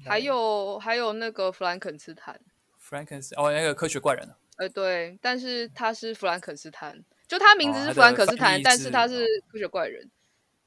[0.04, 2.40] 还有还有那个弗兰肯斯坦。
[2.78, 4.28] 弗兰肯斯哦，那个科学怪人。
[4.56, 10.10] 呃，对，但是他是弗兰肯斯坦，就他名字是弗兰肯斯坦，哦、但是他是科学怪人。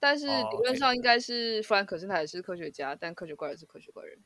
[0.02, 4.18] 但是理论上应该是弗兰肯斯坦也是科学家，但科学怪人是科学怪人。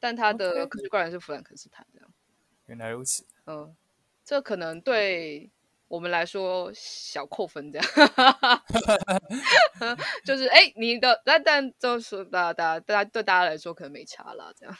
[0.00, 2.12] 但他的科学怪人是弗兰肯斯坦这样。
[2.66, 3.24] 原来如此。
[3.46, 3.74] 嗯，
[4.24, 5.52] 这可能对
[5.86, 7.88] 我们来说小扣分这样。
[10.26, 14.76] 就是哎，你的但但就是大家大家大家对大家来说可能没差啦这样。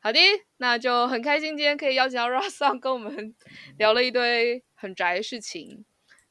[0.00, 0.18] 好的，
[0.56, 3.34] 那就很开心今天可以邀请到 Rock 跟我们
[3.78, 5.84] 聊了一堆很宅的事情，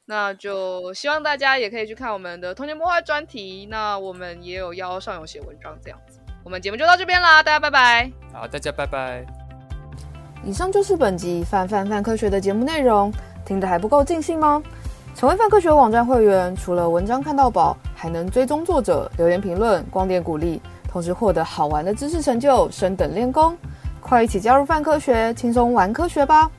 [0.05, 8.11] 那就希望大家也可以去看我们的童年魔幻专题，那我们也有邀上勇写文章这样子，我们节目就到这边啦，大家拜拜。
[8.33, 9.25] 好，大家拜拜。
[10.43, 13.13] 以上就是本集范范范科学的节目内容，
[13.45, 14.61] 听得还不够尽兴吗？
[15.15, 20.61] 成为范科学网站会员，除了文章看到宝，还能追踪作者、留言评论、光点鼓励。
[20.85, 23.57] 同时获得好玩的知识成就，升等练功，
[24.01, 26.51] 快一起加入范科学，轻松玩科学吧！